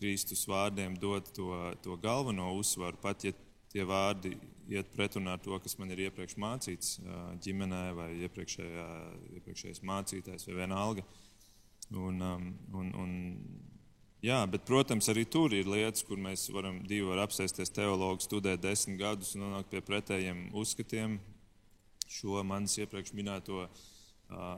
[0.00, 1.48] Kristus vārdiem dod to,
[1.84, 3.00] to galveno uzsvaru.
[3.00, 3.32] Pat ja
[3.72, 4.34] tie vārdi
[4.70, 7.00] iet pretrunā ar to, kas man ir iepriekš mācīts
[7.44, 8.86] ģimenē, vai iepriekšējā,
[9.40, 11.04] iepriekšējais mācītājs, vai vienalga.
[11.90, 13.14] Un, un, un,
[14.22, 18.62] jā, bet, protams, arī tur ir lietas, kur mēs varam divi var apsēsties teologi, studēt
[18.62, 21.18] desmit gadus un nonākt pie pretējiem uzskatiem,
[22.10, 23.66] šo manis iepriekš minēto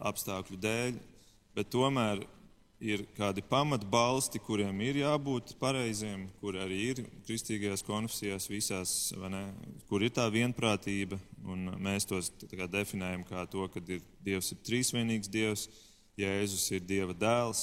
[0.08, 0.96] apstākļu dēļ,
[1.56, 2.24] bet tomēr
[2.82, 8.94] ir kādi pamatbalsti, kuriem ir jābūt pareiziem, kur arī ir kristīgajās konfesijās visās,
[9.30, 9.44] ne,
[9.90, 11.18] kur ir tā vienprātība,
[11.78, 15.68] mēs tos kā definējam kā to, ka ir, Dievs ir trīsvienīgs Dievs,
[16.18, 17.62] Jēzus ir Dieva dēls,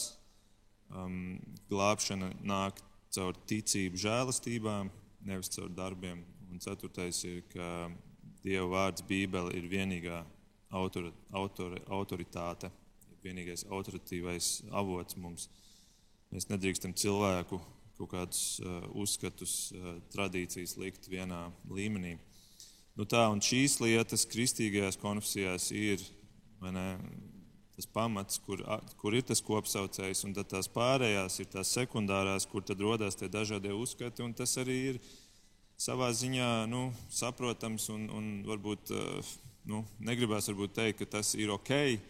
[0.90, 1.38] um,
[1.70, 2.80] glābšana nāk
[3.14, 4.90] caur ticību žēlastībām,
[5.28, 7.90] nevis caur darbiem, un ceturtais ir, ka
[8.44, 10.22] Dieva vārds Bībele ir vienīgā
[10.72, 12.70] autor, autor, autoritāte,
[13.24, 15.50] vienīgais autoritīvais avots mums.
[16.32, 17.60] Mēs nedrīkstam cilvēku
[18.00, 22.16] kaut kādus uh, uzskatus, uh, tradīcijas likt vienā līmenī.
[22.96, 26.04] Nu tā, un šīs lietas kristīgajās konfesijās ir
[26.64, 26.86] ne,
[27.76, 28.60] tas pamats, kur,
[29.00, 33.30] kur ir tas kopsaucējs, un tad tās pārējās ir tās sekundārās, kur tad rodas tie
[33.32, 35.02] dažādie uzskati, un tas arī ir
[35.80, 39.34] savā ziņā nu, saprotams un, un varbūt eh,
[39.72, 42.02] nu, negribēs varbūt teikt, ka tas ir ok, eh,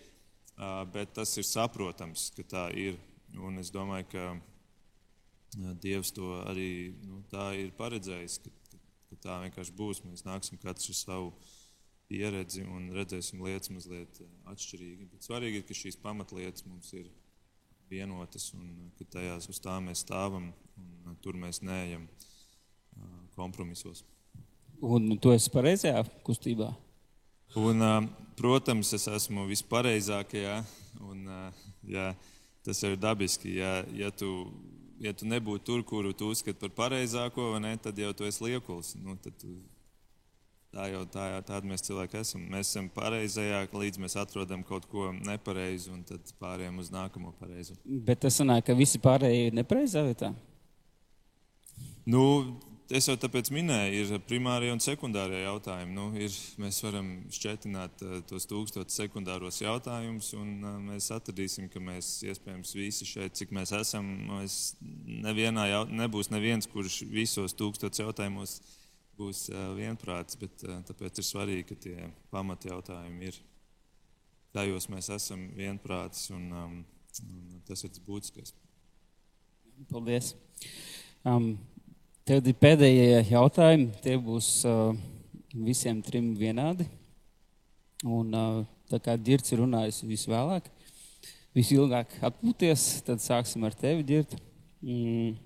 [0.93, 2.97] bet tas ir saprotams, ka tā ir.
[3.37, 9.37] Un es domāju, ka eh, Dievs to arī nu, tā ir paredzējis, ka, ka tā
[9.45, 10.01] vienkārši būs.
[10.07, 11.33] Mēs nāksim katrs ar savu
[12.09, 14.17] pieredzi un redzēsim lietas mazliet
[14.49, 15.11] atšķirīgi.
[15.11, 17.11] Bet svarīgi ir, ka šīs pamatlietas mums ir
[17.89, 20.49] vienotas un ka tajās uz tām mēs stāvam
[20.79, 22.07] un tur mēs neejam
[23.39, 24.03] kompromisos.
[24.79, 26.69] Un tu esi pareizajā kustībā?
[27.59, 27.81] Un,
[28.39, 30.59] protams, es esmu vispareizākajā,
[31.09, 31.25] un
[31.89, 32.11] jā,
[32.63, 33.55] tas ir dabiski.
[33.57, 34.29] Ja, ja, tu,
[35.01, 38.93] ja tu nebūtu tur, kuru tu uzskati par pareizāko, ne, tad jau tu esi liekuls.
[39.01, 39.57] Nu, tu
[40.69, 42.43] Tā jau tā, tāda mēs cilvēki esam.
[42.51, 47.73] Mēs esam pareizajā, līdz mēs atrodam kaut ko nepareizu, un tad pārējām uz nākamo pareizo.
[47.85, 50.29] Bet tas sanāk, ka visi pārējie ir nepareizā vietā.
[52.05, 52.21] Nu,
[52.89, 55.91] Es jau tāpēc minēju, ir primārie un sekundārie jautājumi.
[55.93, 61.77] Nu, ir, mēs varam šķietināt uh, tos tūkstošus sekundāros jautājumus, un uh, mēs atradīsim, ka
[61.85, 68.01] mēs iespējams visi šeit, cik mēs esam, mēs nevienā, jaut, nebūs neviens, kurš visos tūkstošos
[68.01, 68.55] jautājumos
[69.21, 73.37] būs uh, vienprāts, bet tāpēc ir svarīgi, ka tie pamata jautājumi ir.
[74.57, 76.79] Tajos mēs esam vienprāts, un, um,
[77.21, 78.57] un tas ir tas būtiskais.
[79.93, 80.33] Paldies!
[81.27, 81.59] Um,
[82.29, 83.87] Tad ir pēdējie jautājumi.
[84.03, 84.91] Tie būs uh,
[85.65, 86.85] visiem trim vienādi.
[88.05, 90.67] Un, uh, tā kā Dirts ir runājis visvēlāk,
[91.57, 94.35] visilgāk atpūties, tad sāksim ar tevi, Dirt.
[94.85, 95.39] Mm,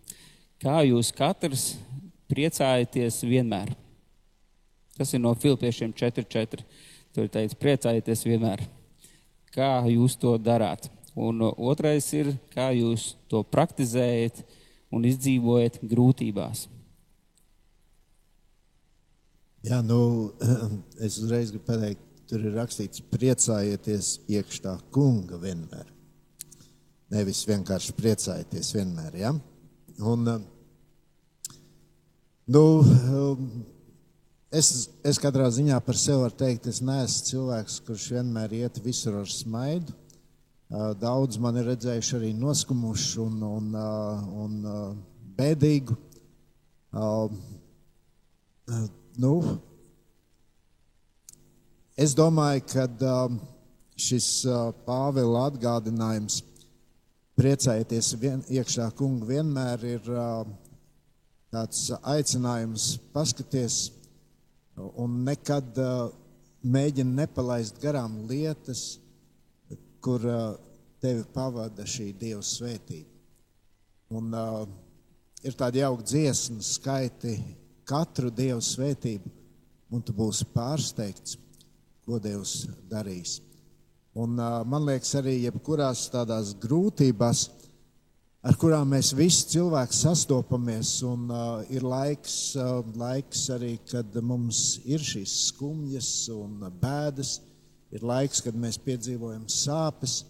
[0.59, 1.63] kā jūs katrs
[2.27, 3.71] priecājaties vienmēr?
[4.97, 6.65] Tas ir no Filipiešiem 4.4.
[7.15, 8.65] Tur teica, priecājieties vienmēr.
[9.55, 10.91] Kā jūs to darāt?
[11.15, 14.43] Un otrais ir, kā jūs to praktizējat
[14.93, 16.67] un izdzīvojat grūtībās.
[19.63, 20.33] Jā, nu,
[21.05, 25.87] es uzreiz gribu pateikt, tur ir rakstīts, priecājieties iekšā kunga vienmēr.
[27.13, 29.15] Nevis vienkārši priecājieties vienmēr.
[29.21, 29.31] Ja?
[30.03, 30.27] Un,
[32.49, 32.63] nu,
[34.49, 34.71] es,
[35.05, 39.29] es katrā ziņā par sevi varu teikt, es neesmu cilvēks, kurš vienmēr iet visur ar
[39.29, 39.95] smaidu.
[40.73, 43.75] Daudz man ir redzējuši arī noskumušu un, un,
[44.41, 44.53] un
[45.37, 45.93] bēdīgu.
[49.21, 49.33] Nu,
[51.93, 52.87] es domāju, ka
[54.01, 54.29] šis
[54.87, 56.39] Pāvila atgādinājums
[57.37, 60.09] priecājieties vien, iekšā kungu vienmēr ir
[61.53, 63.79] tāds aicinājums paskaties
[64.97, 65.77] un nekad
[66.65, 69.02] mēģina nepalaist garām lietas,
[70.03, 70.55] kur uh,
[71.01, 73.09] tevi pavada šī Dieva svētība.
[74.13, 74.65] Un, uh,
[75.43, 77.37] ir tādi jauki dziesmu skaiti,
[77.87, 79.31] katru Dieva svētību,
[79.93, 81.37] un tu būsi pārsteigts,
[82.03, 83.39] ko Dievs darīs.
[84.13, 87.47] Un, man liekas, arī jebkurās tādās grūtībās,
[88.45, 94.83] ar kurām mēs visi cilvēki sastopamies, un uh, ir laiks, uh, laiks arī, kad mums
[94.85, 97.39] ir šīs skumjas un bēdas,
[97.93, 100.23] ir laiks, kad mēs piedzīvojam sāpes.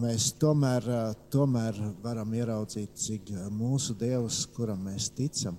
[0.00, 0.84] Mēs tomēr,
[1.32, 5.56] tomēr varam ieraudzīt, cik mūsu Dievs, kuram mēs ticam,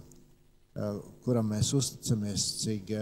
[1.25, 2.93] kuram mēs uzticamies, cik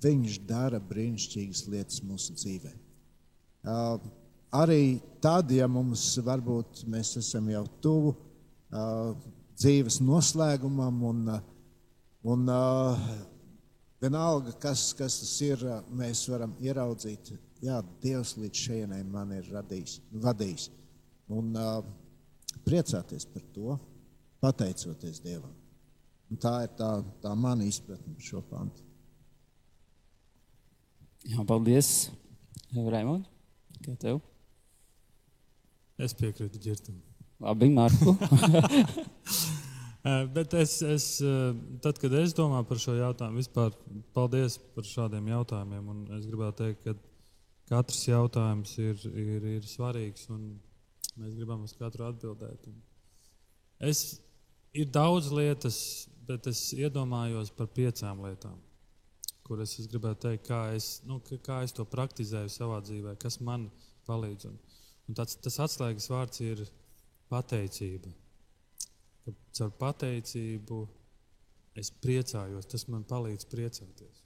[0.00, 2.72] viņš dara brīnišķīgas lietas mūsu dzīvē.
[4.56, 4.82] Arī
[5.22, 8.14] tad, ja mums varbūt mēs esam jau tuvu
[9.60, 11.20] dzīves noslēgumam, un,
[12.24, 12.50] un
[14.00, 15.64] vienalga, kas, kas tas ir,
[15.96, 17.32] mēs varam ieraudzīt,
[17.64, 20.68] jā, Dievs līdz šejienai man ir radījis, vadījis.
[21.30, 21.52] Un
[22.66, 23.76] priecāties par to,
[24.42, 25.52] pateicoties Dievam.
[26.30, 26.90] Un tā ir tā,
[27.22, 28.86] tā mana izpratne par šo pantu.
[31.28, 32.08] Jā, paldies,
[32.72, 33.26] Raimond.
[33.84, 34.20] Kā tev?
[36.00, 37.00] Es piekrītu ģirtam.
[37.40, 38.16] Labi, Mārku.
[40.02, 41.06] Bet es, es,
[41.84, 43.74] tad, kad es domāju par šo jautājumu, vispār
[44.16, 45.90] paldies par šādiem jautājumiem.
[45.92, 46.94] Un es gribētu teikt, ka
[47.70, 50.54] katrs jautājums ir, ir, ir svarīgs un
[51.20, 52.64] mēs gribam uz katru atbildēt.
[52.70, 52.80] Un
[53.90, 54.22] es,
[54.72, 55.78] ir daudz lietas,
[56.26, 58.56] bet es iedomājos par piecām lietām,
[59.44, 63.68] kuras es gribētu teikt, kā es, nu, kā es to praktizēju savā dzīvē, kas man
[64.08, 64.48] palīdz.
[64.48, 64.58] Un,
[65.10, 66.64] un tāds, tas atslēgas vārds ir
[67.30, 68.14] pateicība.
[69.24, 70.80] Ka caur pateicību
[71.80, 74.24] es priecājos, tas man palīdz priecāties.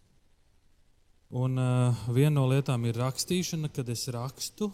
[1.34, 4.70] Un uh, viena no lietām ir rakstīšana, kad es rakstu.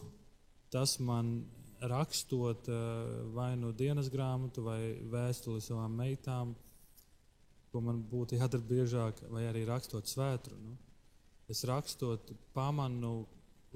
[0.70, 1.38] Tas man
[1.80, 6.70] rakstot uh, vai nu dienas grāmatu, vai vēstuli savām meitām, uh,
[7.70, 10.56] ko man būtu jādara biežāk, vai arī rakstot svētru.
[10.58, 10.76] Nu.
[11.50, 13.24] Es rakstot, pamanu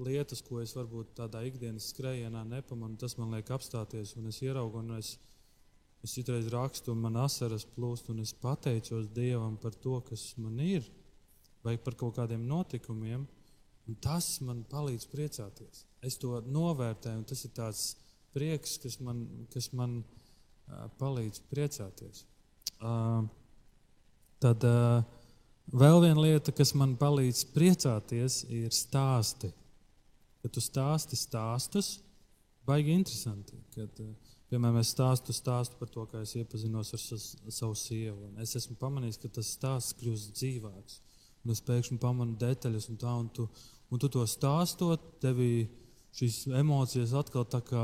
[0.03, 2.99] lietas, ko es varbūt tādā ikdienas skrējienā nepamanu.
[2.99, 5.15] Tas man liek apstāties, un es ieraugu, un es,
[6.05, 10.59] es citreiz rakstu, un man asaras plūst, un es pateicos Dievam par to, kas man
[10.61, 10.85] ir,
[11.65, 13.25] vai par kaut kādiem notikumiem.
[14.01, 15.85] Tas man palīdz priecāties.
[16.05, 17.83] Es to novērtēju, un tas ir tāds
[18.33, 22.25] prieks, kas man, kas man uh, palīdz priecāties.
[22.79, 23.25] Uh,
[24.43, 24.99] Tad uh,
[25.73, 29.49] vēl viena lieta, kas man palīdz priecāties, ir stāsti.
[30.43, 31.95] Kad tu stāsti stāstus,
[32.67, 33.57] baigi interesanti.
[33.73, 38.31] Kad, uh, piemēram, es stāstu stāstu par to, kā es iepazinos ar savu sievu.
[38.43, 41.01] Es esmu pamanījis, ka tas stāsts kļūst dzīvāks.
[41.45, 43.43] un es pēkšņi pamanu detaļas, un, tā, un, tu,
[43.93, 45.67] un tu to stāstot, tevī
[46.15, 47.83] šīs emocijas atkal tā kā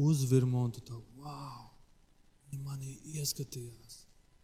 [0.00, 1.66] uzvirmo, un tu tā, wow,
[2.50, 4.02] viņi manī ieskatījās.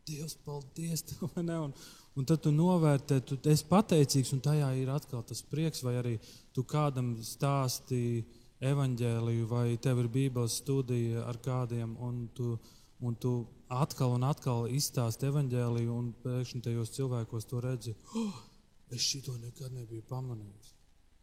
[0.08, 1.04] Dievs, paldies!
[1.06, 1.30] Tev,
[1.64, 1.72] un,
[2.18, 6.14] un tad tu novērtē, tu esi pateicīgs, un tajā ir atkal tas prieks, vai arī
[6.52, 8.24] tu kādam stāstīji
[8.62, 12.54] evaņģēliju, vai tev ir bībeles studija ar kādiem, un tu,
[13.02, 13.32] un tu
[13.72, 17.96] atkal un atkal izstāsti evaņģēliju, un pēkšņi tajos cilvēkos to redzi.
[18.18, 18.38] Oh,
[18.92, 20.74] es šito nekad nebiju pamanījis.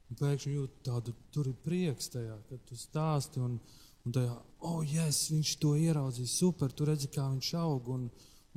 [0.10, 3.60] Un pēkšņi jūt tādu, tur ir prieks tajā, kad tu stāsti, un,
[4.06, 4.36] un tajā,
[4.66, 8.08] oh, yes, viņš to ieraudzīja, super, tu redzi, kā viņš aug, un,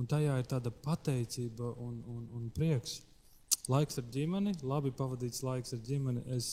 [0.01, 3.03] un tajā ir tāda pateicība un, un, un prieks.
[3.71, 6.25] Laiks ar ģimeni, labi pavadīts laiks ar ģimeni.
[6.35, 6.49] Es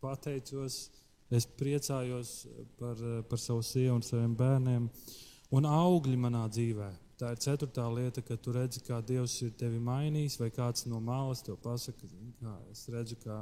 [0.00, 0.86] pateicos,
[1.30, 2.46] es priecājos
[2.78, 4.88] par, par savu sievu un saviem bērniem.
[5.56, 6.88] Un augļi manā dzīvē.
[7.16, 10.98] Tā ir ceturtā lieta, ka tu redzi, kā Dievs ir tevi mainījis, vai kāds no
[11.00, 12.10] malas te pasakā,
[12.42, 13.38] kā es redzu, kā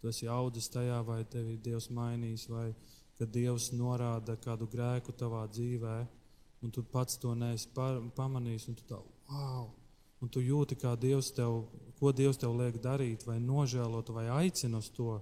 [0.00, 2.70] tu esi audzis tajā, vai tevi Dievs mainījis, vai
[3.18, 5.98] ka Dievs norāda kādu grēku tavā dzīvē,
[6.64, 7.68] un tu pats to neesi
[8.16, 9.68] pamanījis, un tu tā, wow!
[10.18, 11.60] Un tu jūti, kā Dievs tev,
[12.00, 15.18] ko Dievs tev liek darīt, vai nožēlot, vai aicina uz to.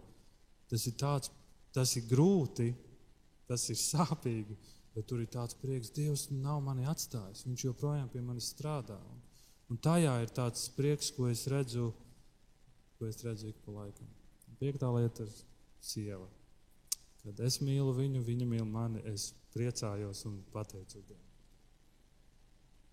[0.71, 1.33] Tas ir tāds,
[1.77, 2.71] tas ir grūti,
[3.49, 4.57] tas ir sāpīgi.
[4.97, 7.45] Bet tur ir tāds prieks, Dievs nav mani atstājis.
[7.45, 8.97] Viņš joprojām pie manis strādā.
[9.69, 11.91] Un, tajā ir tāds prieks, ko es redzu,
[12.97, 14.09] ko es redzu ik pa laikam.
[14.57, 15.35] Piektā lieta ir
[15.85, 16.25] sieva.
[17.21, 21.23] Kad es mīlu viņu, viņa mīl mani, es priecājos un pateicu Dievam.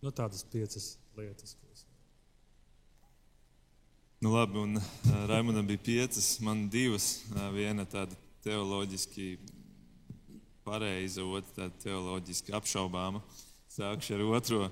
[0.03, 1.86] Nu, tādas piecas lietas, ko es.
[4.19, 4.89] Nu, labi, un uh,
[5.29, 7.21] Raimondam bija piecas, man divas.
[7.31, 9.27] Uh, viena tāda teoloģiski
[10.63, 13.21] pareiza, otra teoloģiski apšaubāma.
[13.71, 14.65] Sākšu ar otro.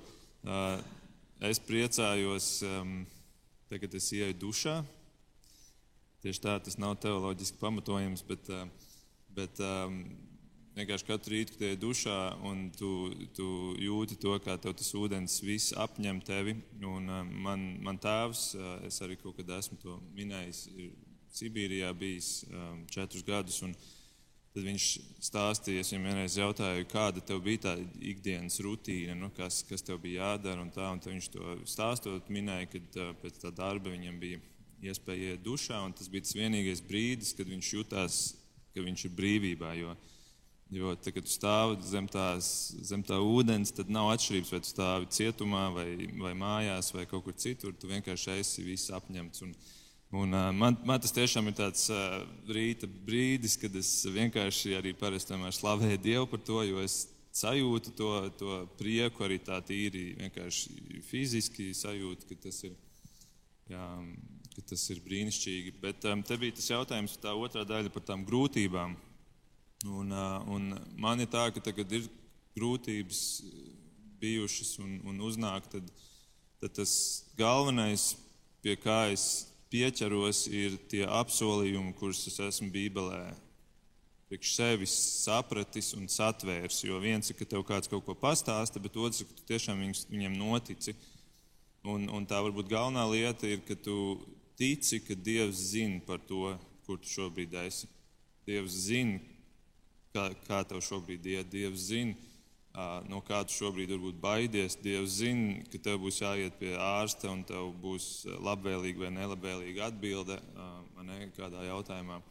[1.42, 2.50] Es priecājos,
[3.72, 4.82] tagad es ieju dušā.
[6.22, 8.52] Tieši tā, tas nav teoloģiski pamatojams, bet,
[9.34, 9.62] bet
[10.78, 12.18] vienkārši katru rītu, kad ej dušā
[12.48, 12.92] un tu,
[13.36, 13.48] tu
[13.82, 16.60] jūti to, kā tev tas ūdens viss apņem tevi.
[16.86, 17.10] Un
[17.48, 18.52] man, man tēvs,
[18.88, 20.92] es arī kaut kad esmu to minējis, ir
[21.32, 22.44] Sibīrijā bijis
[22.92, 23.62] četrus gadus.
[24.52, 24.86] Tad viņš
[25.24, 30.02] stāstīja, es viņam vienreiz jautāju, kāda tev bija tā ikdienas rutīna, nu, kas, kas tev
[30.04, 30.66] bija jādara.
[30.66, 34.42] Un tā, un viņš to stāstot, minēja, ka pēc tā darba viņam bija
[34.92, 35.80] iespēja iet dušā.
[35.96, 38.22] Tas bija tas vienīgais brīdis, kad viņš jutās,
[38.76, 39.72] ka viņš ir brīvībā.
[39.80, 39.96] Jo,
[40.76, 42.52] jo tad, kad tu stāvi zem, tās,
[42.92, 47.24] zem tā ūdens, tad nav atšķirības, vai tu stāvi cietumā, vai, vai mājās, vai kaut
[47.28, 47.76] kur citur.
[47.80, 49.48] Tu vienkārši esi viss apņemts.
[49.48, 49.56] Un,
[50.12, 52.18] Un, uh, man, man tas tiešām ir tāds uh,
[52.52, 58.10] rīta brīdis, kad es vienkārši arī parasti slavēju Dievu par to, jo es sajūtu to,
[58.36, 62.74] to prieku arī tā tīri vienkārši fiziski sajūtu, ka tas ir,
[63.72, 63.86] jā,
[64.52, 65.78] ka tas ir brīnišķīgi.
[65.80, 68.98] Bet um, te bija tas jautājums, tā otrā daļa par tām grūtībām.
[69.88, 72.12] Un, uh, un man ir tā, ka tagad ir
[72.60, 73.22] grūtības
[74.20, 75.88] bijušas un, un uznāk, tad,
[76.60, 76.92] tad tas
[77.40, 78.12] galvenais,
[78.62, 83.24] pie kā es pieķeros, ir tie apsolījumi, kurus es esmu Bībelē
[84.32, 84.92] priekš sevis
[85.26, 86.86] sapratis un satvērs.
[86.86, 89.82] Jo viens ir, ka tev kāds kaut ko pastāsta, bet otrs ir, ka tu tiešām
[90.08, 90.96] viņam notici.
[91.84, 94.22] Un, un tā varbūt galvenā lieta ir, ka tu
[94.56, 96.54] tici, ka Dievs zina par to,
[96.86, 97.90] kur tu šobrīd esi.
[98.48, 99.20] Dievs zina,
[100.16, 101.52] kā, kā tev šobrīd iet.
[101.52, 102.16] Dievs zina,
[103.12, 104.78] no kā tu šobrīd varbūt baidies.
[104.80, 110.40] Dievs zina, ka tev būs jāiet pie ārsta un tev būs labvēlīga vai nelabvēlīga atbilde
[111.04, 112.22] ne, kādā jautājumā.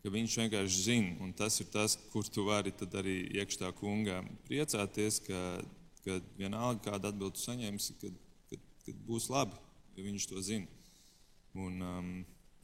[0.00, 5.20] Ka viņš vienkārši zina, un tas ir tas, kur tu vari arī iekšā kungā priecāties,
[5.26, 5.40] ka,
[6.04, 8.14] ka vienalga kādu atbildi saņemsi, kad,
[8.48, 9.56] kad, kad būs labi,
[9.96, 10.66] jo viņš to zina.
[11.52, 12.10] Un, um,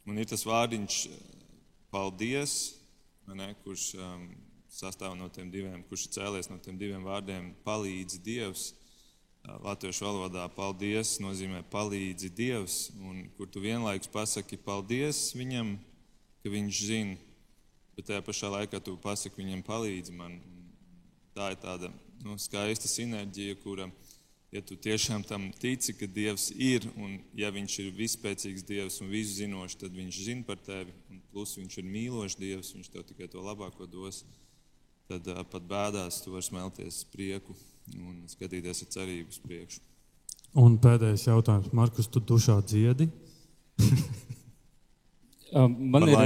[0.07, 0.97] un ir tas vārdiņš,
[1.93, 2.57] paldies,
[3.27, 4.29] ne, kurš um,
[4.77, 8.73] sastāv no tiem diviem, kurš ir cēlies no tiem diviem vārdiem- palīdzi Dievs.
[9.63, 15.77] Latviešu valodā paldies nozīmē palīdzi Dievs, un kur tu vienlaikus pasaki paldies viņam,
[16.43, 17.15] ka viņš zina,
[17.95, 20.41] bet tajā pašā laikā tu pasaki viņam palīdzi man.
[21.33, 21.91] Tā ir tāda
[22.25, 23.89] nu, skaista sinerģija, kura,
[24.51, 29.09] ja tu tiešām tam tici, ka Dievs ir, un ja viņš ir vispēcīgs Dievs un
[29.09, 33.07] visu zinošs, tad viņš zina par tevi, un plus viņš ir mīlošs Dievs, viņš tev
[33.07, 34.25] tikai to labāko dos
[35.07, 37.55] tad uh, pat bēdās tu vari smelties prieku
[37.95, 39.83] un skatīties ar cerību uz priekšu.
[40.57, 43.09] Un pēdējais jautājums, Markus, tu dušā dziedi?
[45.93, 46.17] man, ir,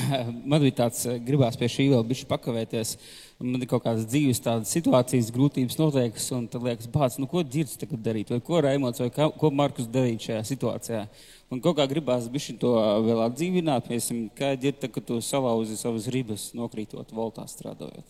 [0.50, 2.94] man bija tāds, gribās pie šī vēl bišķi pakavēties.
[3.42, 7.28] Un man ir kaut kādas dzīves tādas situācijas, grūtības noteikas, un tad liekas, bāc, nu
[7.30, 11.02] ko dzirds tagad darīt, vai ko Raimots, vai kā, ko Markus darīt šajā situācijā.
[11.46, 12.26] Un kaut kā gribās
[12.58, 12.72] to
[13.06, 18.06] vēl atdzīvināt, piemēram, kā ir tā, ka tu salauzi savas ribas, nokrītot voltā strādājot.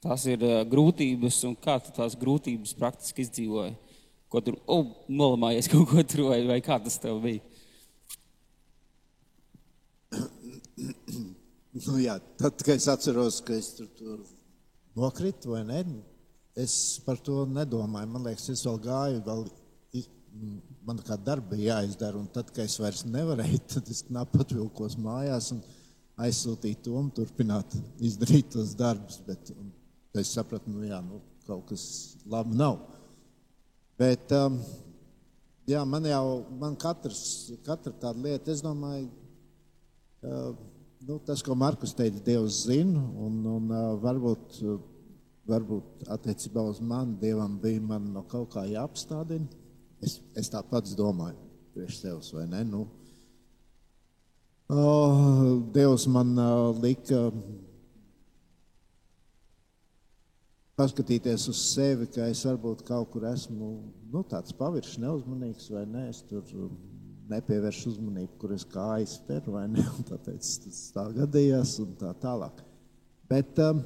[0.00, 0.40] Tās ir
[0.72, 3.74] grūtības, un kā tu tās grūtības praktiski izdzīvoji?
[4.32, 7.44] Ko tur, oh, nolamājies kaut ko tur, vai, vai kā tas tev bija?
[11.70, 14.16] Nu, jā, tad, kad es atceros, ka es tur, tur
[14.98, 15.84] nokritu vai ne,
[16.58, 18.08] es par to nedomāju.
[18.10, 19.44] Man liekas, es vēl gāju, vēl,
[20.86, 22.18] man kā darba bija jāizdara.
[22.20, 25.62] Un tad, kad es vairs nevarēju, tad es knapi atvilkos mājās un
[26.20, 29.20] aizsūtīju to un turpināt izdarīt tos darbus.
[29.26, 29.52] Bet
[30.20, 31.84] es sapratu, nu jā, nu, kaut kas
[32.30, 32.80] labi nav.
[34.00, 34.58] Bet, um,
[35.68, 36.26] jā, man jau,
[36.60, 37.22] man katrs,
[37.66, 39.10] katra tāda lieta, es domāju,
[40.24, 40.54] uh,
[41.04, 44.78] nu, tas, ko Markus teica, Dievs zina, un, un uh, varbūt, uh,
[45.50, 49.59] varbūt attiecībā uz mani Dievam bija man no kaut kā jāapstādina.
[50.00, 51.36] Es, es tā pats domāju,
[51.74, 52.62] priekš sevis, vai ne?
[52.64, 52.86] Nu,
[54.72, 57.28] uh, Dievs man uh, lika
[60.80, 63.70] paskatīties uz sevi, ka es varbūt kaut kur esmu
[64.12, 66.06] nu, tāds paviršs, neuzmanīgs vai ne.
[66.12, 66.46] Es tur
[67.30, 69.84] nepievēršu uzmanību, kur es kājas peru vai ne.
[70.10, 72.64] Tāpēc tas tā gadījās un tā tālāk.
[73.30, 73.84] Bet um,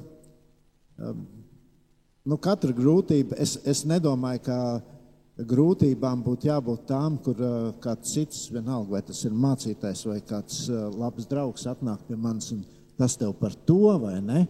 [0.97, 1.25] um,
[2.25, 4.59] nu, katra grūtība, es, es nedomāju, ka
[5.37, 10.65] grūtībām būtu jābūt tām, kur uh, kāds cits, vienalga, vai tas ir mācītājs vai kāds
[10.69, 12.63] uh, labs draugs, atnāk pie manis un
[12.99, 14.45] tas tev par to vai ne.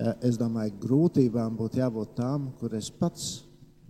[0.00, 3.30] Uh, es domāju, grūtībām būtu jābūt tām, kur es pats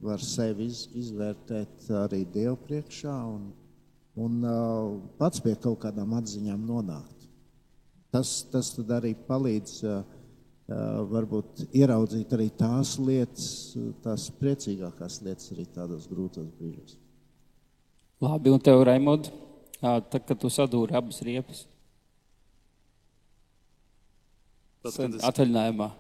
[0.01, 3.51] varu sevi iz, izvērtēt arī Dievu priekšā un
[4.21, 7.29] un uh, pats pie kaut kādām atziņām nonākt.
[8.11, 10.01] Tas, tas arī palīdz uh,
[11.11, 13.47] varbūt ieraudzīt arī tās lietas,
[14.05, 16.97] tās priecīgākās lietas arī tādos grūtos brīžos.
[18.21, 19.31] Labi, un tev, Raimond,
[19.81, 21.65] tad, kad tu sadūri abas riepas?
[24.85, 25.91] Tad, kad es, Atvaļinājumā.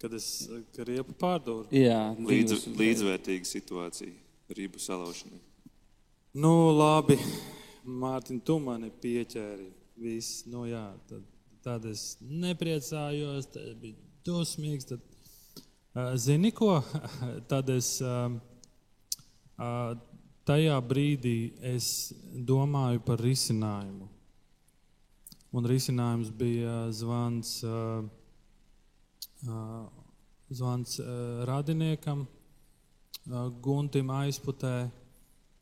[0.00, 0.28] kad es
[0.76, 1.66] ka riepu pārdūru.
[1.74, 5.40] Jā, Līdz, līdzvērtīga situācija rību salaušanai.
[6.36, 7.16] Nu, labi,
[7.86, 9.70] Mārtiņ, tu mani pieķēri.
[9.96, 11.22] Viss, nu jā, tad,
[11.66, 14.86] tad es nepriecājos, tad bija dusmīgs.
[14.86, 15.02] Tad,
[15.96, 16.76] uh, zini ko?
[17.50, 18.28] tad es uh,
[19.58, 19.96] uh,
[20.46, 21.38] tajā brīdī
[21.74, 21.88] es
[22.46, 24.06] domāju par risinājumu.
[25.56, 27.50] Un risinājums bija zvans,
[30.58, 30.96] zvans
[31.48, 32.26] radiniekam,
[33.64, 34.74] Guntim aizputē.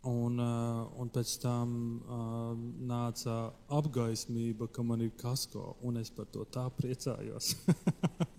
[0.04, 2.50] Un, uh, un pēc tam uh,
[2.84, 7.54] nāca apgaismība, ka man ir kasko, un es par to tā priecājos.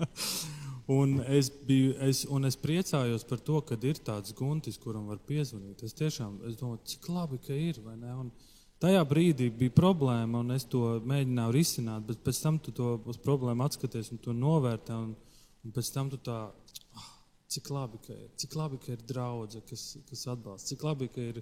[0.97, 5.23] un, es biju, es, un es priecājos par to, ka ir tāds guntis, kuram var
[5.25, 5.81] piezvanīt.
[5.87, 7.81] Es tiešām es domāju, cik labi, ka ir.
[8.85, 13.65] Tajā brīdī bija problēma, un es to mēģināju risināt, bet pēc tam tu to problēmu
[13.65, 15.01] atskaties un to novērtē.
[15.07, 15.15] Un,
[15.65, 16.43] un pēc tam tu tā
[17.51, 21.21] cik labi, ka ir, cik labi, ka ir draudzene, kas, kas atbalsta, cik labi, ka
[21.33, 21.41] ir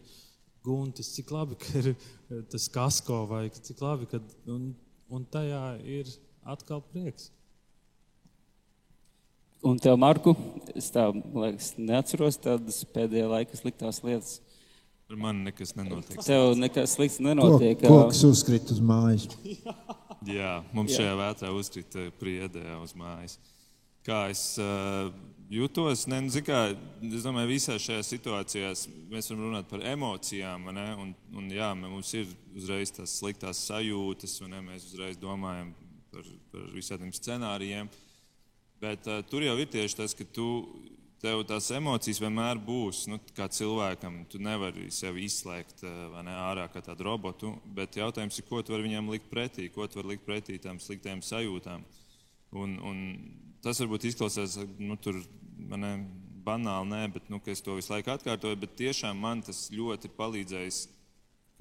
[0.63, 4.73] guntis, cik labi, ka ir eh, tas kasko vai cik labi, ka un,
[5.11, 6.11] un tajā ir
[6.43, 7.31] atkal prieks.
[9.63, 10.33] Un tev, Marku,
[10.75, 14.41] es tā liekas, neatceros tādas pēdējā laika sliktās lietas.
[15.07, 16.19] Ar mani nekas nenotiek.
[16.25, 17.83] Tev nekas slikts Kok, nenotiek.
[17.85, 19.29] koks uzkrīt uz mājas.
[20.35, 21.01] Jā, mums Jā.
[21.03, 23.37] šajā vētrā uzkrita priedē uz mājas.
[24.03, 25.11] Kā es uh,
[25.53, 26.05] jūtos?
[26.09, 26.59] Ne, nu, kā,
[27.05, 30.69] es domāju, visās šajās situācijās mēs varam runāt par emocijām.
[30.75, 30.87] ne?
[30.99, 35.73] Un, un, jā, mums ir uzreiz tās sliktās sajūtas, un ne, mēs uzreiz domājam
[36.13, 37.91] par, par visādiem scenārijiem.
[38.83, 40.47] Bet uh, tur jau ir tieši tas, ka tu,
[41.23, 43.05] tev tās emocijas vienmēr būs.
[43.11, 47.53] Nu, kā cilvēkam, tu nevari sevi izslēgt uh, ne, ārā kā tādu robotu.
[47.77, 50.81] Bet jautājums ir, ko tu vari viņam likt pretī, ko tu vari likt pretī tām
[50.83, 51.85] sliktām sajūtām.
[52.53, 52.99] Un, un
[53.63, 55.21] tas varbūt izklausās nu, tur,
[55.57, 55.93] ne,
[56.43, 58.59] banāli, nē, bet nu, es to visu laiku atkārtoju.
[58.59, 60.83] Bet tiešām man tas ļoti ir palīdzējis.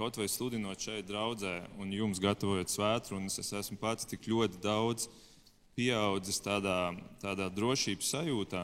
[0.01, 4.59] Kaut vai sludinot šeit, draudzē, un jums gatavojot svētru, un es esmu pats tik ļoti
[4.65, 5.07] daudz
[5.77, 8.63] pieaudzis tādā, tādā drošības sajūtā,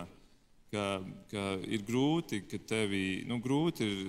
[0.73, 0.87] ka,
[1.31, 4.03] ka ir grūti, ka tevi, nu, grūti ir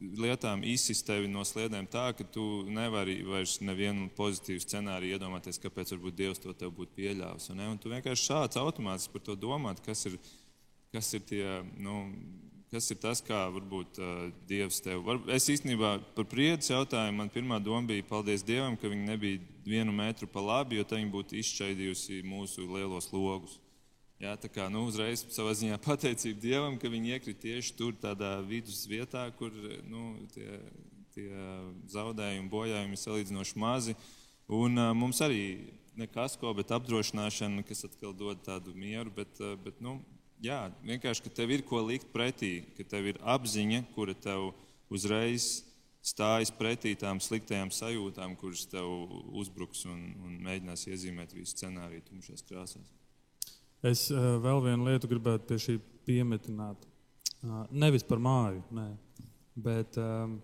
[0.00, 5.94] lietām izsist tevi no sliedēm tā, ka tu nevari vairs nevienu pozitīvu scenāriju iedomāties, kāpēc
[5.94, 7.48] varbūt Dievs to tev būtu pieļāvis.
[7.54, 10.18] Un, un tu vienkārši šāds automātiski par to domāt, kas ir,
[10.92, 11.44] kas ir tie,
[11.80, 12.02] nu,
[12.72, 14.14] kas ir tas, kā varbūt uh,
[14.48, 15.20] Dievs tev var.
[15.32, 19.96] Es īstenībā par priedus jautājumu, man pirmā doma bija, paldies Dievam, ka viņi nebija vienu
[19.96, 23.56] metru pa labi, jo tā viņi būtu izšķaidījusi mūsu lielos logus.
[24.16, 28.38] Jā, tā kā nu, uzreiz savā ziņā pateicība Dievam, ka viņi iekrita tieši tur, tādā
[28.48, 29.52] vidus vietā, kur
[29.90, 30.60] nu, tie,
[31.12, 31.28] tie
[31.92, 33.96] zaudējumi, bojājumi ir salīdzinoši mazi.
[34.48, 35.42] Un uh, mums arī
[35.98, 39.12] ne kasko, bet apdrošināšana, kas atkal dod tādu mieru.
[39.12, 39.98] Bet, uh, bet nu,
[40.40, 44.54] jā, vienkārši, ka tev ir ko likt pretī, ka tev ir apziņa, kura tev
[44.88, 45.66] uzreiz
[46.06, 48.86] stājas pretī tām sliktajām sajūtām, kuras tev
[49.36, 52.94] uzbruks un, un mēģinās iezīmēt visu scenāriju tumšās krāsās.
[53.84, 56.84] Es uh, vēl vienu lietu gribētu pie šī piemetināt.
[57.44, 58.86] Uh, nevis par māju, nē,
[59.62, 60.38] bet um,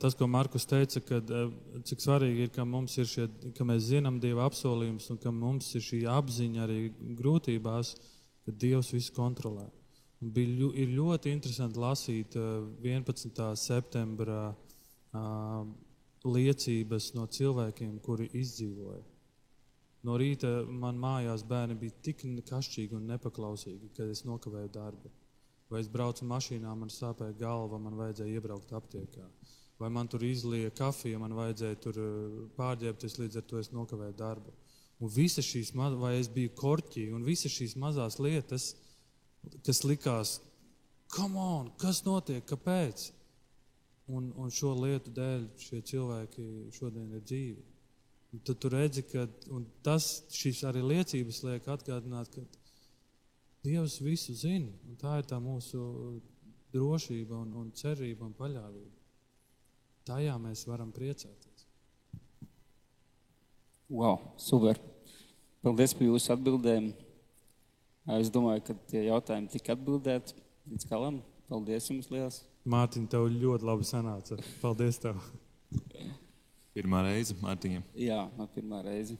[0.00, 1.52] tas, ko Markus teica, kad, uh,
[1.86, 2.66] cik svarīgi ir, ka,
[2.98, 6.80] ir šie, ka mēs zinām Dieva apsolījumus un ka mums ir šī apziņa arī
[7.20, 7.94] grūtībās,
[8.44, 9.68] ka Dievs visu kontrolē.
[10.20, 13.46] Un bija, ir ļoti interesanti lasīt uh, 11.
[13.56, 15.62] septembra uh,
[16.26, 19.09] liecības no cilvēkiem, kuri izdzīvoja.
[20.06, 25.12] No rīta man mājās bērni bija tik kašķīgi un nepaklausīgi, ka es nokavēju darbu.
[25.70, 29.26] Vai es braucu mašīnā, man sāpēja galva, man vajadzēja iebraukt aptiekā.
[29.80, 34.16] Vai man tur izlīja kafija, man vajadzēja tur eh, pārģērbties, līdz ar to es nokavēju
[34.18, 34.52] darbu.
[35.00, 38.74] Un visas šīs, vai es biju korķī, un visas šīs mazās lietas,
[39.64, 40.34] kas likās,
[41.16, 43.08] on, kas notiek, kāpēc?
[44.10, 47.69] Un, un šo lietu dēļ šie cilvēki šodien ir dzīvi.
[48.30, 49.24] Tad tu redzi, ka
[49.82, 52.44] tas šīs arī liecības liek atgādināt, ka
[53.64, 54.70] Dievs visu zina.
[55.00, 55.80] Tā ir tā mūsu
[56.72, 58.94] drošība un, un cerība un paļāvība.
[60.08, 61.66] Tajā mēs varam priecāties.
[63.90, 64.78] Wow, super!
[65.60, 66.92] Paldies par jūsu atbildēm.
[68.16, 70.38] Es domāju, ka tie jautājumi tika atbildēti
[70.70, 71.20] līdz galam.
[71.50, 72.40] Paldies jums liels!
[72.70, 74.40] Mārtiņ, tev ļoti labi sanāca.
[74.62, 75.20] Paldies tev!
[76.76, 77.82] Pirmā reize Mārtiņam.
[77.98, 79.16] Jā, man pirmā reize.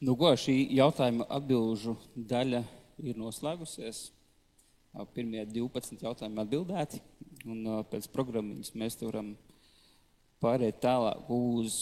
[0.00, 2.62] Nu, ko, šī jautājuma atbildžu daļa
[3.02, 4.08] ir noslēgusies.
[5.14, 6.98] Pirmie 12 jautājumi atbildēti,
[7.46, 9.34] un pēc programmas mēs varam
[10.42, 11.76] pāriet tālāk uz,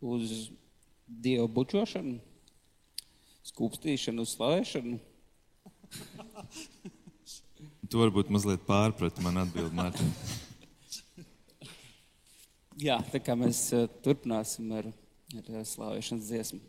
[0.00, 0.36] uz
[1.04, 2.16] dievu bučošanu,
[3.50, 5.00] skūpstīšanu, slavēšanu.
[7.90, 10.14] Tu varbūt mazliet pārprati man atbildi, Mārtiņ.
[12.80, 14.86] Jā, tā kā mēs uh, turpināsim ar,
[15.40, 16.60] ar slāvēšanas dziesmu.